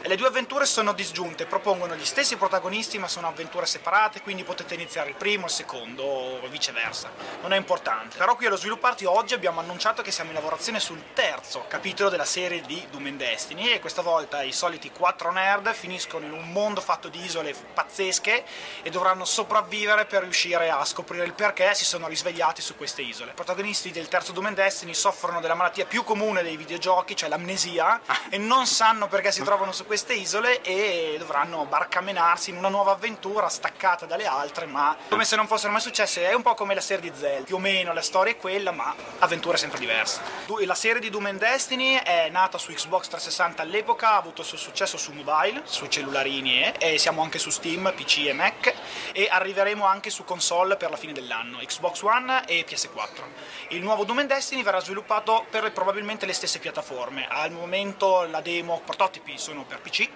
E 0.00 0.08
le 0.08 0.16
due 0.16 0.28
avventure 0.28 0.64
sono 0.64 0.92
disgiunte, 0.92 1.46
propongono 1.46 1.96
gli 1.96 2.04
stessi 2.04 2.36
protagonisti 2.36 2.98
ma 2.98 3.08
sono 3.08 3.26
avventure 3.26 3.66
separate, 3.66 4.22
quindi 4.22 4.44
potete 4.44 4.74
iniziare 4.74 5.10
il 5.10 5.16
primo, 5.16 5.46
il 5.46 5.50
secondo 5.50 6.02
o 6.04 6.46
viceversa. 6.48 7.10
Non 7.42 7.52
è 7.52 7.56
importante. 7.56 8.16
Però 8.16 8.36
qui 8.36 8.46
allo 8.46 8.56
Svilupparti 8.56 9.04
oggi 9.04 9.34
abbiamo 9.34 9.60
annunciato 9.60 10.02
che 10.02 10.10
siamo 10.10 10.30
in 10.30 10.36
lavorazione 10.36 10.80
sul 10.80 11.02
terzo 11.14 11.64
capitolo 11.68 12.10
della 12.10 12.24
serie 12.24 12.60
di 12.62 12.86
Doom 12.90 13.06
and 13.06 13.18
Destiny 13.18 13.70
e 13.70 13.80
questa 13.80 14.02
volta 14.02 14.42
i 14.42 14.52
soliti 14.52 14.90
quattro 14.90 15.32
nerd 15.32 15.72
finiscono 15.72 16.26
in 16.26 16.32
un 16.32 16.40
mondo 16.40 16.58
fatto 16.80 17.08
di 17.08 17.22
isole 17.24 17.54
pazzesche 17.54 18.44
e 18.82 18.90
dovranno 18.90 19.24
sopravvivere 19.24 20.04
per 20.04 20.22
riuscire 20.22 20.70
a 20.70 20.84
scoprire 20.84 21.24
il 21.24 21.32
perché 21.32 21.74
si 21.74 21.84
sono 21.84 22.06
risvegliati 22.06 22.60
su 22.60 22.76
queste 22.76 23.02
isole. 23.02 23.30
I 23.30 23.34
protagonisti 23.34 23.90
del 23.90 24.08
terzo 24.08 24.32
Doom 24.32 24.46
and 24.46 24.56
Destiny 24.56 24.94
soffrono 24.94 25.40
della 25.40 25.54
malattia 25.54 25.86
più 25.86 26.04
comune 26.04 26.42
dei 26.42 26.56
videogiochi, 26.56 27.16
cioè 27.16 27.28
l'amnesia, 27.28 28.00
e 28.28 28.38
non 28.38 28.66
sanno 28.66 29.08
perché 29.08 29.32
si 29.32 29.42
trovano 29.42 29.72
su 29.72 29.86
queste 29.86 30.14
isole 30.14 30.60
e 30.62 31.16
dovranno 31.18 31.64
barcamenarsi 31.64 32.50
in 32.50 32.56
una 32.56 32.68
nuova 32.68 32.92
avventura 32.92 33.48
staccata 33.48 34.06
dalle 34.06 34.26
altre, 34.26 34.66
ma 34.66 34.96
come 35.08 35.24
se 35.24 35.36
non 35.36 35.46
fossero 35.46 35.72
mai 35.72 35.80
successe. 35.80 36.28
È 36.28 36.34
un 36.34 36.42
po' 36.42 36.54
come 36.54 36.74
la 36.74 36.80
serie 36.80 37.10
di 37.10 37.16
Zelda, 37.16 37.44
più 37.44 37.56
o 37.56 37.58
meno 37.58 37.92
la 37.92 38.02
storia 38.02 38.32
è 38.32 38.36
quella, 38.36 38.72
ma 38.72 38.94
avventure 39.18 39.56
sempre 39.56 39.78
diverse. 39.78 40.20
La 40.64 40.74
serie 40.74 41.00
di 41.00 41.10
Doom 41.10 41.26
and 41.26 41.38
Destiny 41.38 41.94
è 41.94 42.28
nata 42.30 42.58
su 42.58 42.72
Xbox 42.72 43.08
360 43.08 43.62
all'epoca, 43.62 44.12
ha 44.12 44.16
avuto 44.16 44.42
il 44.42 44.46
suo 44.46 44.58
successo 44.58 44.96
su 44.96 45.12
mobile, 45.12 45.62
su 45.64 45.86
cellularini 45.86 46.39
e, 46.48 46.74
e 46.78 46.98
siamo 46.98 47.22
anche 47.22 47.38
su 47.38 47.50
Steam, 47.50 47.92
PC 47.94 48.26
e 48.26 48.32
Mac 48.32 48.74
e 49.12 49.28
arriveremo 49.30 49.84
anche 49.84 50.10
su 50.10 50.24
console 50.24 50.76
per 50.76 50.90
la 50.90 50.96
fine 50.96 51.12
dell'anno, 51.12 51.58
Xbox 51.58 52.02
One 52.02 52.46
e 52.46 52.64
PS4. 52.66 53.22
Il 53.68 53.82
nuovo 53.82 54.04
Doom 54.04 54.26
Destiny 54.26 54.62
verrà 54.62 54.80
sviluppato 54.80 55.46
per 55.50 55.70
probabilmente 55.72 56.26
le 56.26 56.32
stesse 56.32 56.58
piattaforme. 56.58 57.26
Al 57.28 57.50
momento 57.50 58.26
la 58.26 58.40
demo 58.40 58.80
prototipi 58.84 59.38
sono 59.38 59.64
per 59.64 59.80
PC 59.80 60.08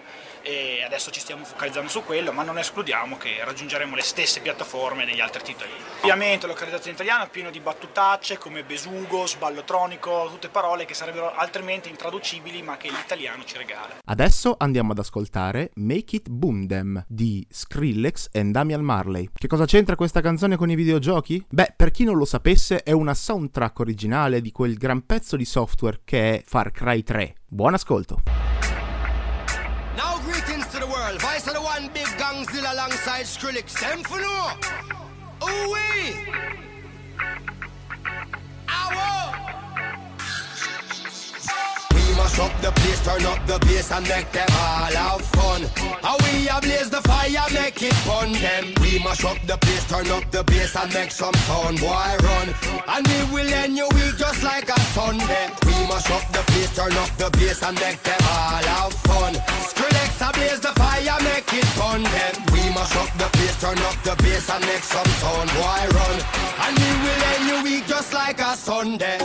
e 0.45 0.83
adesso 0.85 1.11
ci 1.11 1.21
stiamo 1.21 1.45
focalizzando 1.45 1.89
su 1.89 2.05
quello, 2.05 2.31
ma 2.31 2.43
non 2.43 2.59
escludiamo 2.59 3.17
che 3.17 3.43
raggiungeremo 3.43 3.95
le 3.97 4.03
stesse 4.03 4.41
piattaforme 4.41 5.07
degli 5.07 5.21
altri 5.21 5.43
titoli. 5.43 5.71
Ovviamente 6.03 6.47
localizzazione 6.47 6.93
italiana 6.93 7.25
è 7.25 7.31
pieno 7.31 7.51
di 7.51 7.61
battutacce 7.61 8.37
come 8.37 8.63
besugo, 8.63 9.27
sballotronico, 9.27 10.29
tutte 10.31 10.49
parole 10.49 10.85
che 10.85 10.93
sarebbero 10.93 11.35
altrimenti 11.35 11.89
intraducibili 11.89 12.63
ma 12.63 12.77
che 12.77 12.91
l'italiano 12.91 13.43
ci 13.45 13.57
regala. 13.57 13.97
Adesso 14.05 14.55
andiamo 14.59 14.93
ad 14.93 14.99
ascoltare 14.99 15.71
Make 15.77 16.17
It 16.17 16.29
Boom 16.29 16.67
Them 16.67 17.05
di 17.09 17.47
Skrillex 17.49 18.29
e 18.31 18.45
Damian 18.45 18.83
Marley. 18.83 19.31
Che 19.33 19.49
cosa 19.49 19.65
c'entra 19.65 19.97
questa 19.97 20.21
canzone 20.21 20.57
con 20.57 20.71
i 20.71 20.75
videogiochi? 20.75 21.43
Beh, 21.49 21.73
per 21.75 21.91
chi 21.91 22.05
non 22.05 22.19
lo 22.19 22.27
sapesse, 22.27 22.83
è 22.83 22.93
una 22.93 23.15
soundtrack 23.15 23.79
originale 23.79 24.43
di 24.43 24.53
quel 24.53 24.75
gran 24.75 25.07
pezzo 25.07 25.37
di 25.37 25.45
software 25.47 26.01
che 26.05 26.35
è 26.35 26.43
Far 26.45 26.71
Cry 26.71 27.03
3. 27.03 27.35
Buon 27.49 27.75
ascolto! 27.75 28.34
World. 31.05 31.21
Vice 31.21 31.47
of 31.47 31.55
the 31.55 31.61
one 31.61 31.89
big 31.93 32.07
gangzilla 32.21 32.73
alongside 32.73 33.25
Skrillex. 33.25 33.79
Them 33.81 34.03
for 34.05 34.21
no. 34.21 34.53
Ooh 35.45 35.73
wee. 35.73 36.15
Ow. 38.69 39.45
mash 42.17 42.39
up 42.39 42.53
the 42.63 42.71
place, 42.81 43.01
turn 43.05 43.25
up 43.27 43.45
the 43.47 43.59
bass 43.67 43.91
and 43.91 44.07
make 44.09 44.31
them 44.33 44.47
all 44.53 44.95
have 45.03 45.21
fun. 45.37 45.63
How 46.01 46.17
we 46.25 46.49
a 46.49 46.61
blaze 46.61 46.89
the 46.89 47.03
fire, 47.03 47.47
make 47.53 47.83
it 47.83 47.95
fun. 48.07 48.33
Them 48.33 48.73
we 48.81 48.99
mash 49.03 49.25
up 49.25 49.39
the 49.47 49.57
place, 49.59 49.85
turn 49.87 50.09
up 50.11 50.31
the 50.31 50.45
bass 50.45 50.77
and 50.77 50.93
make 50.95 51.11
some 51.11 51.35
sound. 51.47 51.81
Boy 51.81 52.17
run, 52.27 52.49
and 52.89 53.07
we 53.09 53.19
will 53.35 53.53
end 53.53 53.77
your 53.77 53.89
week 53.95 54.17
just 54.17 54.43
like 54.43 54.69
a 54.69 54.81
Sunday. 54.95 55.51
We 55.67 55.75
mash 55.91 56.11
up 56.11 56.27
the 56.33 56.43
place, 56.51 56.75
turn 56.75 56.93
up 56.93 57.11
the 57.19 57.31
bass 57.37 57.63
and 57.63 57.79
make 57.81 58.03
them 58.03 58.21
all 58.23 58.65
have 58.75 58.93
fun. 59.09 59.35
A 60.21 60.33
blaze 60.33 60.61
the 60.61 60.69
fire, 60.69 61.19
make 61.23 61.53
it 61.53 61.65
fun. 61.77 62.03
Them 62.03 62.35
we 62.53 62.63
mash 62.71 62.97
up 62.97 63.11
the 63.19 63.29
place, 63.37 63.61
turn 63.61 63.79
up 63.79 63.97
the 64.05 64.15
bass 64.23 64.49
and 64.49 64.65
make 64.65 64.83
some 64.83 65.07
sound. 65.21 65.51
Why 65.51 65.87
run, 65.93 66.19
and 66.65 66.79
we 66.79 66.91
will 67.03 67.23
end 67.33 67.49
your 67.49 67.63
week 67.63 67.87
just 67.87 68.15
like 68.15 68.41
a 68.41 68.57
Sunday. 68.57 69.19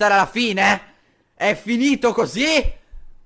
Questa 0.00 0.16
era 0.16 0.26
fine? 0.30 0.82
È 1.34 1.54
finito 1.54 2.14
così? 2.14 2.72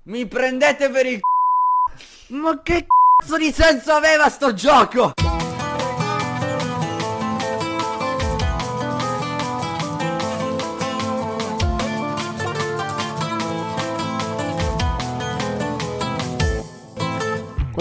Mi 0.03 0.25
prendete 0.25 0.89
per 0.89 1.05
il 1.05 1.21
c***o? 1.21 2.35
Ma 2.35 2.61
che 2.61 2.85
cazzo 3.17 3.37
di 3.37 3.53
senso 3.53 3.93
aveva 3.93 4.27
sto 4.27 4.53
gioco? 4.53 5.13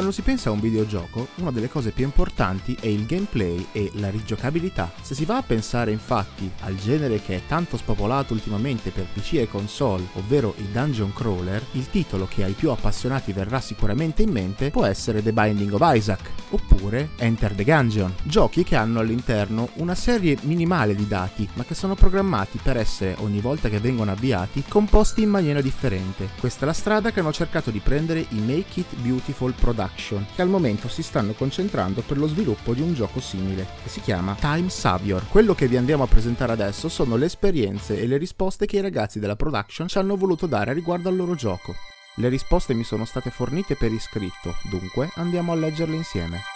Quando 0.04 0.20
si 0.20 0.30
pensa 0.30 0.50
a 0.50 0.52
un 0.52 0.60
videogioco, 0.60 1.28
una 1.36 1.50
delle 1.50 1.70
cose 1.70 1.90
più 1.90 2.04
importanti 2.04 2.76
è 2.78 2.88
il 2.88 3.06
gameplay 3.06 3.68
e 3.72 3.90
la 3.94 4.10
rigiocabilità. 4.10 4.92
Se 5.00 5.14
si 5.14 5.24
va 5.24 5.38
a 5.38 5.42
pensare 5.42 5.92
infatti 5.92 6.50
al 6.60 6.76
genere 6.76 7.22
che 7.22 7.36
è 7.36 7.40
tanto 7.46 7.78
spopolato 7.78 8.34
ultimamente 8.34 8.90
per 8.90 9.06
PC 9.06 9.36
e 9.36 9.48
console, 9.48 10.04
ovvero 10.16 10.52
i 10.58 10.70
dungeon 10.70 11.14
crawler, 11.14 11.64
il 11.72 11.88
titolo 11.88 12.26
che 12.28 12.44
ai 12.44 12.52
più 12.52 12.68
appassionati 12.68 13.32
verrà 13.32 13.62
sicuramente 13.62 14.20
in 14.20 14.30
mente 14.30 14.68
può 14.68 14.84
essere 14.84 15.22
The 15.22 15.32
Binding 15.32 15.72
of 15.72 15.80
Isaac, 15.82 16.30
oppure 16.50 17.08
Enter 17.16 17.54
the 17.54 17.64
Gungeon, 17.64 18.12
giochi 18.24 18.62
che 18.62 18.76
hanno 18.76 19.00
all'interno 19.00 19.70
una 19.76 19.94
serie 19.94 20.36
minimale 20.42 20.94
di 20.94 21.08
dati, 21.08 21.48
ma 21.54 21.64
che 21.64 21.74
sono 21.74 21.94
programmati 21.94 22.60
per 22.62 22.76
essere, 22.76 23.16
ogni 23.20 23.40
volta 23.40 23.70
che 23.70 23.80
vengono 23.80 24.10
avviati, 24.10 24.64
composti 24.68 25.22
in 25.22 25.30
maniera 25.30 25.62
differente. 25.62 26.28
Questa 26.38 26.64
è 26.64 26.66
la 26.66 26.74
strada 26.74 27.10
che 27.10 27.20
hanno 27.20 27.32
cercato 27.32 27.70
di 27.70 27.78
prendere 27.78 28.26
i 28.28 28.38
Make 28.40 28.80
It 28.80 28.96
Beautiful 28.96 29.54
Production, 29.54 29.92
che 30.34 30.42
al 30.42 30.48
momento 30.48 30.88
si 30.88 31.02
stanno 31.02 31.32
concentrando 31.32 32.02
per 32.02 32.18
lo 32.18 32.26
sviluppo 32.26 32.74
di 32.74 32.80
un 32.80 32.94
gioco 32.94 33.20
simile, 33.20 33.66
che 33.82 33.88
si 33.88 34.00
chiama 34.00 34.36
Time 34.38 34.68
Savior. 34.68 35.26
Quello 35.28 35.54
che 35.54 35.68
vi 35.68 35.76
andiamo 35.76 36.02
a 36.02 36.08
presentare 36.08 36.52
adesso 36.52 36.88
sono 36.88 37.16
le 37.16 37.26
esperienze 37.26 38.00
e 38.00 38.06
le 38.06 38.16
risposte 38.16 38.66
che 38.66 38.76
i 38.78 38.82
ragazzi 38.82 39.18
della 39.18 39.36
production 39.36 39.88
ci 39.88 39.98
hanno 39.98 40.16
voluto 40.16 40.46
dare 40.46 40.72
riguardo 40.72 41.08
al 41.08 41.16
loro 41.16 41.34
gioco. 41.34 41.74
Le 42.16 42.28
risposte 42.28 42.74
mi 42.74 42.84
sono 42.84 43.04
state 43.04 43.30
fornite 43.30 43.74
per 43.74 43.90
iscritto, 43.90 44.54
dunque 44.70 45.10
andiamo 45.16 45.52
a 45.52 45.56
leggerle 45.56 45.96
insieme. 45.96 46.53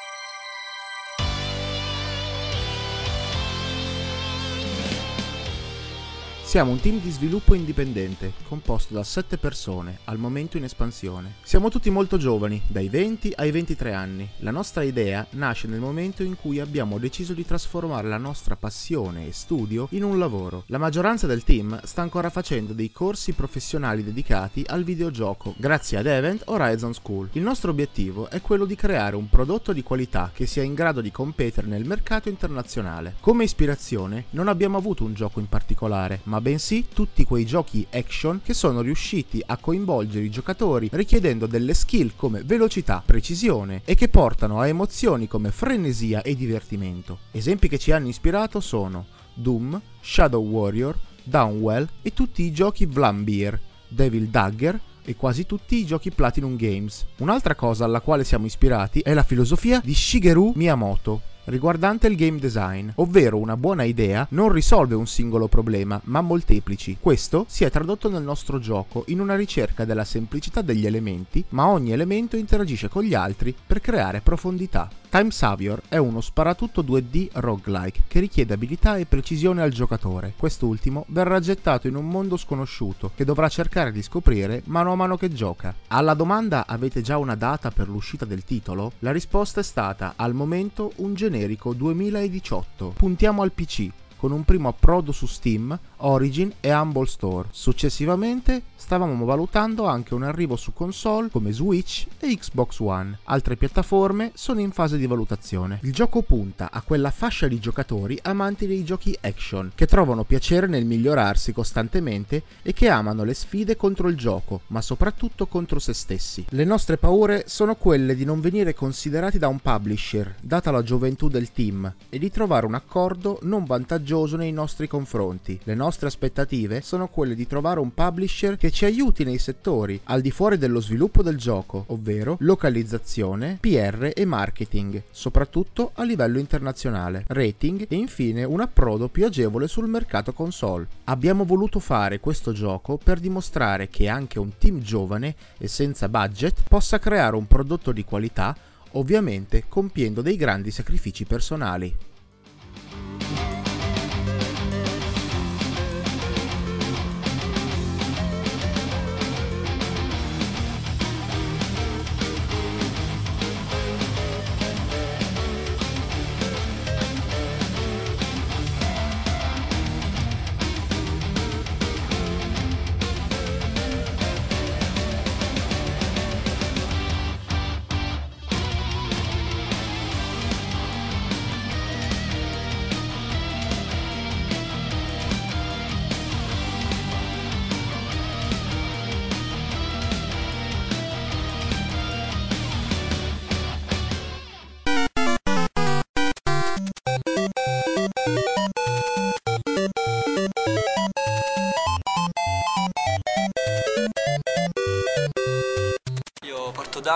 Siamo 6.48 6.70
un 6.70 6.80
team 6.80 6.98
di 7.02 7.10
sviluppo 7.10 7.52
indipendente, 7.52 8.32
composto 8.48 8.94
da 8.94 9.04
7 9.04 9.36
persone, 9.36 9.98
al 10.04 10.16
momento 10.16 10.56
in 10.56 10.64
espansione. 10.64 11.34
Siamo 11.42 11.68
tutti 11.68 11.90
molto 11.90 12.16
giovani, 12.16 12.62
dai 12.66 12.88
20 12.88 13.34
ai 13.36 13.50
23 13.50 13.92
anni. 13.92 14.26
La 14.38 14.50
nostra 14.50 14.82
idea 14.82 15.26
nasce 15.32 15.68
nel 15.68 15.78
momento 15.78 16.22
in 16.22 16.36
cui 16.40 16.58
abbiamo 16.58 16.96
deciso 16.96 17.34
di 17.34 17.44
trasformare 17.44 18.08
la 18.08 18.16
nostra 18.16 18.56
passione 18.56 19.26
e 19.26 19.32
studio 19.32 19.88
in 19.90 20.02
un 20.04 20.18
lavoro. 20.18 20.62
La 20.68 20.78
maggioranza 20.78 21.26
del 21.26 21.44
team 21.44 21.78
sta 21.84 22.00
ancora 22.00 22.30
facendo 22.30 22.72
dei 22.72 22.90
corsi 22.92 23.34
professionali 23.34 24.02
dedicati 24.02 24.64
al 24.68 24.84
videogioco, 24.84 25.52
grazie 25.58 25.98
ad 25.98 26.06
Event 26.06 26.44
Horizon 26.46 26.94
School. 26.94 27.28
Il 27.32 27.42
nostro 27.42 27.72
obiettivo 27.72 28.30
è 28.30 28.40
quello 28.40 28.64
di 28.64 28.74
creare 28.74 29.16
un 29.16 29.28
prodotto 29.28 29.74
di 29.74 29.82
qualità 29.82 30.30
che 30.32 30.46
sia 30.46 30.62
in 30.62 30.72
grado 30.72 31.02
di 31.02 31.10
competere 31.10 31.66
nel 31.66 31.84
mercato 31.84 32.30
internazionale. 32.30 33.16
Come 33.20 33.44
ispirazione 33.44 34.24
non 34.30 34.48
abbiamo 34.48 34.78
avuto 34.78 35.04
un 35.04 35.12
gioco 35.12 35.40
in 35.40 35.48
particolare, 35.50 36.20
ma 36.22 36.36
bensì 36.40 36.86
tutti 36.92 37.24
quei 37.24 37.44
giochi 37.44 37.86
action 37.90 38.40
che 38.42 38.54
sono 38.54 38.80
riusciti 38.80 39.42
a 39.44 39.56
coinvolgere 39.56 40.24
i 40.24 40.30
giocatori 40.30 40.88
richiedendo 40.92 41.46
delle 41.46 41.74
skill 41.74 42.12
come 42.16 42.42
velocità, 42.42 43.02
precisione 43.04 43.82
e 43.84 43.94
che 43.94 44.08
portano 44.08 44.60
a 44.60 44.68
emozioni 44.68 45.28
come 45.28 45.50
frenesia 45.50 46.22
e 46.22 46.34
divertimento. 46.34 47.18
Esempi 47.30 47.68
che 47.68 47.78
ci 47.78 47.92
hanno 47.92 48.08
ispirato 48.08 48.60
sono 48.60 49.06
Doom, 49.34 49.80
Shadow 50.00 50.44
Warrior, 50.44 50.98
Downwell 51.22 51.88
e 52.02 52.12
tutti 52.12 52.42
i 52.42 52.52
giochi 52.52 52.86
Vlambeer, 52.86 53.60
Devil 53.88 54.28
Dagger 54.28 54.80
e 55.04 55.16
quasi 55.16 55.46
tutti 55.46 55.76
i 55.76 55.86
giochi 55.86 56.10
Platinum 56.10 56.56
Games. 56.56 57.06
Un'altra 57.18 57.54
cosa 57.54 57.84
alla 57.84 58.00
quale 58.00 58.24
siamo 58.24 58.46
ispirati 58.46 59.00
è 59.00 59.14
la 59.14 59.22
filosofia 59.22 59.80
di 59.82 59.94
Shigeru 59.94 60.52
Miyamoto, 60.54 61.22
riguardante 61.48 62.06
il 62.06 62.16
game 62.16 62.38
design, 62.38 62.90
ovvero 62.96 63.38
una 63.38 63.56
buona 63.56 63.82
idea 63.82 64.26
non 64.30 64.50
risolve 64.50 64.94
un 64.94 65.06
singolo 65.06 65.48
problema, 65.48 66.00
ma 66.04 66.20
molteplici. 66.20 66.96
Questo 67.00 67.44
si 67.48 67.64
è 67.64 67.70
tradotto 67.70 68.08
nel 68.08 68.22
nostro 68.22 68.58
gioco 68.58 69.04
in 69.08 69.20
una 69.20 69.36
ricerca 69.36 69.84
della 69.84 70.04
semplicità 70.04 70.62
degli 70.62 70.86
elementi, 70.86 71.44
ma 71.50 71.68
ogni 71.68 71.92
elemento 71.92 72.36
interagisce 72.36 72.88
con 72.88 73.02
gli 73.02 73.14
altri 73.14 73.54
per 73.66 73.80
creare 73.80 74.20
profondità. 74.20 74.88
Time 75.10 75.30
Savior 75.30 75.80
è 75.88 75.96
uno 75.96 76.20
sparatutto 76.20 76.82
2D 76.82 77.28
roguelike 77.32 78.02
che 78.06 78.20
richiede 78.20 78.52
abilità 78.52 78.98
e 78.98 79.06
precisione 79.06 79.62
al 79.62 79.70
giocatore. 79.70 80.34
Quest'ultimo 80.36 81.06
verrà 81.08 81.40
gettato 81.40 81.88
in 81.88 81.94
un 81.94 82.06
mondo 82.06 82.36
sconosciuto 82.36 83.12
che 83.14 83.24
dovrà 83.24 83.48
cercare 83.48 83.90
di 83.90 84.02
scoprire 84.02 84.60
mano 84.66 84.92
a 84.92 84.96
mano 84.96 85.16
che 85.16 85.32
gioca. 85.32 85.74
Alla 85.88 86.12
domanda 86.12 86.66
avete 86.66 87.00
già 87.00 87.16
una 87.16 87.36
data 87.36 87.70
per 87.70 87.88
l'uscita 87.88 88.26
del 88.26 88.44
titolo? 88.44 88.92
La 88.98 89.10
risposta 89.10 89.60
è 89.60 89.64
stata 89.64 90.12
al 90.16 90.34
momento 90.34 90.92
un 90.96 91.14
generico 91.14 91.72
2018. 91.72 92.92
Puntiamo 92.94 93.40
al 93.40 93.52
PC 93.52 93.90
con 94.18 94.32
un 94.32 94.44
primo 94.44 94.68
approdo 94.68 95.12
su 95.12 95.26
Steam, 95.26 95.78
Origin 95.98 96.52
e 96.60 96.74
Humble 96.74 97.06
Store. 97.06 97.48
Successivamente 97.50 98.62
stavamo 98.88 99.26
valutando 99.26 99.84
anche 99.84 100.14
un 100.14 100.22
arrivo 100.22 100.56
su 100.56 100.72
console 100.72 101.28
come 101.28 101.52
Switch 101.52 102.06
e 102.18 102.34
Xbox 102.34 102.78
One. 102.78 103.18
Altre 103.24 103.54
piattaforme 103.56 104.30
sono 104.32 104.60
in 104.60 104.70
fase 104.70 104.96
di 104.96 105.06
valutazione. 105.06 105.80
Il 105.82 105.92
gioco 105.92 106.22
punta 106.22 106.70
a 106.72 106.80
quella 106.80 107.10
fascia 107.10 107.48
di 107.48 107.60
giocatori 107.60 108.18
amanti 108.22 108.66
dei 108.66 108.84
giochi 108.84 109.14
action, 109.20 109.72
che 109.74 109.84
trovano 109.84 110.24
piacere 110.24 110.66
nel 110.68 110.86
migliorarsi 110.86 111.52
costantemente 111.52 112.44
e 112.62 112.72
che 112.72 112.88
amano 112.88 113.24
le 113.24 113.34
sfide 113.34 113.76
contro 113.76 114.08
il 114.08 114.16
gioco, 114.16 114.62
ma 114.68 114.80
soprattutto 114.80 115.46
contro 115.48 115.78
se 115.78 115.92
stessi. 115.92 116.46
Le 116.48 116.64
nostre 116.64 116.96
paure 116.96 117.44
sono 117.46 117.74
quelle 117.74 118.14
di 118.14 118.24
non 118.24 118.40
venire 118.40 118.72
considerati 118.72 119.36
da 119.36 119.48
un 119.48 119.58
publisher, 119.58 120.34
data 120.40 120.70
la 120.70 120.82
gioventù 120.82 121.28
del 121.28 121.52
team, 121.52 121.92
e 122.08 122.18
di 122.18 122.30
trovare 122.30 122.64
un 122.64 122.72
accordo 122.72 123.38
non 123.42 123.66
vantaggioso 123.66 124.38
nei 124.38 124.52
nostri 124.52 124.88
confronti. 124.88 125.60
Le 125.64 125.74
nostre 125.74 126.06
aspettative 126.06 126.80
sono 126.80 127.08
quelle 127.08 127.34
di 127.34 127.46
trovare 127.46 127.80
un 127.80 127.92
publisher 127.92 128.56
che 128.56 128.70
ci 128.77 128.77
aiuti 128.84 129.24
nei 129.24 129.38
settori 129.38 130.00
al 130.04 130.20
di 130.20 130.30
fuori 130.30 130.58
dello 130.58 130.80
sviluppo 130.80 131.22
del 131.22 131.36
gioco, 131.36 131.84
ovvero 131.88 132.36
localizzazione, 132.40 133.58
PR 133.60 134.12
e 134.14 134.24
marketing, 134.24 135.02
soprattutto 135.10 135.92
a 135.94 136.04
livello 136.04 136.38
internazionale, 136.38 137.24
rating 137.28 137.86
e 137.88 137.96
infine 137.96 138.44
un 138.44 138.60
approdo 138.60 139.08
più 139.08 139.24
agevole 139.24 139.68
sul 139.68 139.88
mercato 139.88 140.32
console. 140.32 140.86
Abbiamo 141.04 141.44
voluto 141.44 141.80
fare 141.80 142.20
questo 142.20 142.52
gioco 142.52 142.96
per 142.96 143.20
dimostrare 143.20 143.88
che 143.88 144.08
anche 144.08 144.38
un 144.38 144.58
team 144.58 144.80
giovane 144.80 145.34
e 145.58 145.68
senza 145.68 146.08
budget 146.08 146.62
possa 146.68 146.98
creare 146.98 147.36
un 147.36 147.46
prodotto 147.46 147.92
di 147.92 148.04
qualità 148.04 148.56
ovviamente 148.92 149.64
compiendo 149.68 150.22
dei 150.22 150.36
grandi 150.36 150.70
sacrifici 150.70 151.24
personali. 151.24 151.94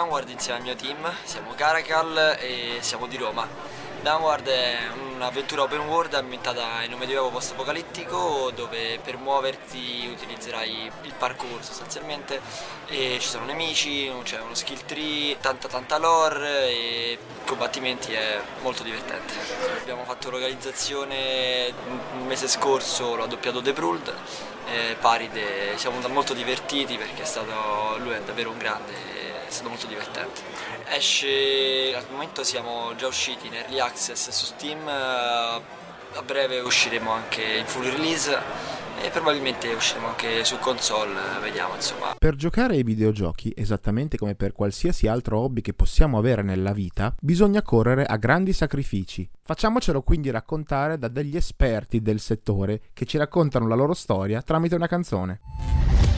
Downward 0.03 0.29
insieme 0.31 0.59
al 0.59 0.65
mio 0.65 0.75
team, 0.75 1.15
siamo 1.23 1.53
Caracal 1.55 2.37
e 2.41 2.79
siamo 2.81 3.07
di 3.07 3.17
Roma. 3.17 3.47
Downward 4.01 4.49
è 4.49 4.79
un'avventura 5.15 5.63
open 5.63 5.79
world 5.83 6.13
ambientata 6.15 6.83
in 6.83 6.93
un 6.93 6.99
medioevo 6.99 7.31
post-apocalittico 7.31 8.51
dove 8.53 8.99
per 9.01 9.17
muoverti 9.17 10.11
utilizzerai 10.13 10.91
il 11.03 11.13
parkour 11.17 11.63
sostanzialmente 11.63 12.41
e 12.89 13.19
ci 13.21 13.29
sono 13.29 13.45
nemici, 13.45 14.13
c'è 14.25 14.41
uno 14.41 14.55
skill 14.55 14.85
tree, 14.87 15.39
tanta 15.39 15.69
tanta 15.69 15.99
lore 15.99 16.67
e 16.67 17.19
combattimenti 17.47 18.13
è 18.13 18.41
molto 18.63 18.83
divertente. 18.83 19.35
Abbiamo 19.83 20.03
fatto 20.03 20.31
localizzazione 20.31 21.73
un 22.19 22.27
mese 22.27 22.49
scorso, 22.49 23.15
l'ho 23.15 23.27
doppiato 23.27 23.63
The 23.63 23.73
Bruld, 23.73 24.13
eh, 24.67 24.97
Paride, 24.99 25.79
siamo 25.79 26.01
molto 26.09 26.35
divertiti 26.35 26.97
perché 26.97 27.23
è 27.23 27.25
stato, 27.25 27.99
lui 27.99 28.15
è 28.15 28.21
davvero 28.23 28.51
un 28.51 28.59
grande, 28.59 29.12
stato 29.53 29.69
molto 29.69 29.87
divertente. 29.87 30.41
Esce, 30.89 31.95
al 31.95 32.07
momento 32.11 32.43
siamo 32.43 32.95
già 32.97 33.07
usciti 33.07 33.47
in 33.47 33.55
early 33.55 33.79
access 33.79 34.31
su 34.31 34.47
Steam, 34.47 34.87
eh, 34.89 34.91
a 36.15 36.23
breve 36.25 36.61
usciremo 36.61 37.11
anche 37.11 37.43
in 37.43 37.67
full 37.67 37.85
release 37.85 38.37
e 39.03 39.09
probabilmente 39.11 39.73
usciremo 39.73 40.09
anche 40.09 40.45
su 40.45 40.59
console, 40.59 41.15
vediamo 41.41 41.75
insomma. 41.75 42.15
Per 42.19 42.37
giocare 42.37 42.75
ai 42.75 42.83
videogiochi, 42.83 43.53
esattamente 43.57 44.17
come 44.17 44.35
per 44.35 44.53
qualsiasi 44.53 45.07
altro 45.07 45.39
hobby 45.39 45.61
che 45.61 45.73
possiamo 45.73 46.19
avere 46.19 46.43
nella 46.43 46.73
vita, 46.73 47.15
bisogna 47.21 47.63
correre 47.63 48.05
a 48.05 48.17
grandi 48.17 48.53
sacrifici. 48.53 49.29
Facciamocelo 49.43 50.03
quindi 50.03 50.31
raccontare 50.31 50.99
da 50.99 51.09
degli 51.09 51.37
esperti 51.37 52.01
del 52.01 52.21
settore 52.21 52.81
che 52.93 53.07
ci 53.07 53.19
raccontano 53.19 53.67
la 53.67 53.75
loro 53.75 53.95
storia 53.95 54.43
tramite 54.43 54.75
una 54.75 54.87
canzone. 54.87 55.41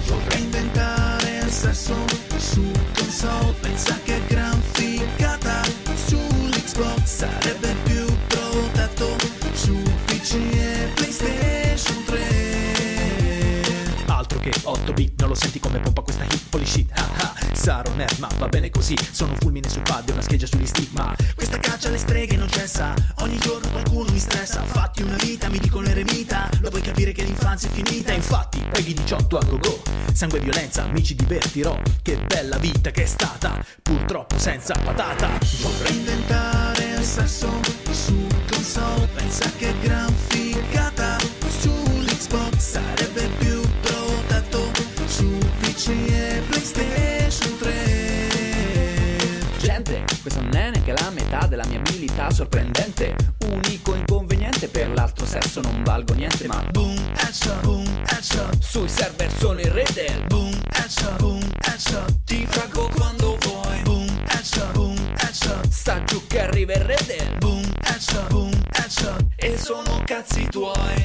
Vorrei 0.07 0.43
inventare 0.43 1.14
sesso 1.55 1.95
su 2.37 2.69
console 2.97 3.55
Pensa 3.61 3.97
che 4.03 4.21
gran 4.27 4.61
figata. 4.73 5.63
Sull'Xbox 6.07 7.05
sarebbe 7.05 7.75
più 7.85 8.05
protetto 8.27 9.17
Su 9.53 9.81
PC 10.05 10.35
e 10.35 10.91
PlayStation 10.95 12.05
3 12.05 13.63
Altro 14.07 14.39
che 14.41 14.53
8 14.63 14.93
bit, 14.93 15.21
non 15.21 15.29
lo 15.31 15.35
senti 15.35 15.61
come 15.61 15.79
pompa 15.79 16.03
questa 16.03 16.25
hip 16.25 16.65
shit 16.65 16.91
ah. 17.69 17.83
Sarò 17.83 17.95
nerd 17.95 18.19
ma 18.19 18.29
va 18.39 18.49
bene 18.49 18.71
così. 18.71 18.97
Sono 19.11 19.33
un 19.33 19.39
fulmine 19.39 19.69
sul 19.69 19.83
pad 19.83 20.09
e 20.09 20.13
una 20.13 20.23
scheggia 20.23 20.47
sugli 20.47 20.67
stigma. 20.67 21.15
Questa 21.35 21.59
caccia 21.59 21.89
alle 21.89 21.99
streghe 21.99 22.37
non 22.37 22.49
cessa. 22.49 22.95
Ogni 23.21 23.39
giorno 23.39 23.69
qualcuno 23.71 24.11
mi 24.11 24.19
stressa. 24.19 24.63
Fatti 24.65 25.03
una 25.03 25.17
vita, 25.17 25.49
mi 25.49 25.59
dicono 25.59 25.87
eremita. 25.89 26.49
Lo 26.61 26.71
puoi 26.71 26.83
capire 26.83 27.13
che 27.13 27.23
l'infanzia 27.23 27.69
è 27.69 27.73
finita. 27.73 28.13
Infatti, 28.13 28.63
paghi 28.71 28.95
18 28.95 29.39
a 29.39 29.45
go-go. 29.45 29.83
Sangue 30.13 30.39
e 30.39 30.43
violenza, 30.43 30.87
mi 30.87 31.03
ci 31.03 31.15
divertirò. 31.15 31.81
Che 32.03 32.17
bella 32.27 32.59
vita 32.59 32.91
che 32.91 33.03
è 33.03 33.07
stata. 33.07 33.65
Purtroppo 33.83 34.39
senza 34.39 34.75
patata. 34.83 35.29
Vorrei 35.63 35.97
inventare 35.97 36.85
il 36.99 37.05
sesso 37.05 37.49
su 37.91 38.27
console 38.51 39.07
Pensa 39.15 39.51
che 39.57 39.73
gran 39.81 40.13
figata 40.29 41.17
Questo 50.25 50.41
non 50.41 50.57
è 50.57 50.71
neanche 50.71 50.93
la 50.93 51.11
metà 51.11 51.47
della 51.47 51.67
mia 51.67 51.81
abilità 51.81 52.31
sorprendente. 52.31 53.15
Unico 53.45 53.95
inconveniente, 53.95 54.69
per 54.69 54.91
l'altro 54.91 55.27
sesso 55.27 55.61
non 55.61 55.83
valgo 55.83 56.15
niente 56.15 56.47
Ma 56.47 56.65
Boom, 56.73 56.97
headshot, 57.15 57.61
boom, 57.61 57.87
headshot 58.07 58.59
sui 58.59 58.89
server 58.89 59.31
sono 59.37 59.61
in 59.61 59.71
rete. 59.71 60.25
Boom, 60.29 60.51
headshot, 60.73 61.19
boom, 61.19 61.43
headshot 61.61 62.21
Ti 62.25 62.47
fraggo 62.49 62.89
quando 62.97 63.37
vuoi. 63.43 63.83
Boom, 63.83 64.09
headshot, 64.29 64.73
boom, 64.73 64.97
headshot 65.19 65.69
Sta 65.69 66.03
giù 66.05 66.27
che 66.27 66.41
arriva 66.41 66.73
il 66.73 66.85
rete. 66.85 67.37
Boom, 67.39 67.63
headshot, 67.83 68.27
boom, 68.29 68.51
headshot 68.73 69.27
E 69.37 69.59
sono 69.59 70.01
cazzi 70.07 70.47
tuoi 70.49 71.04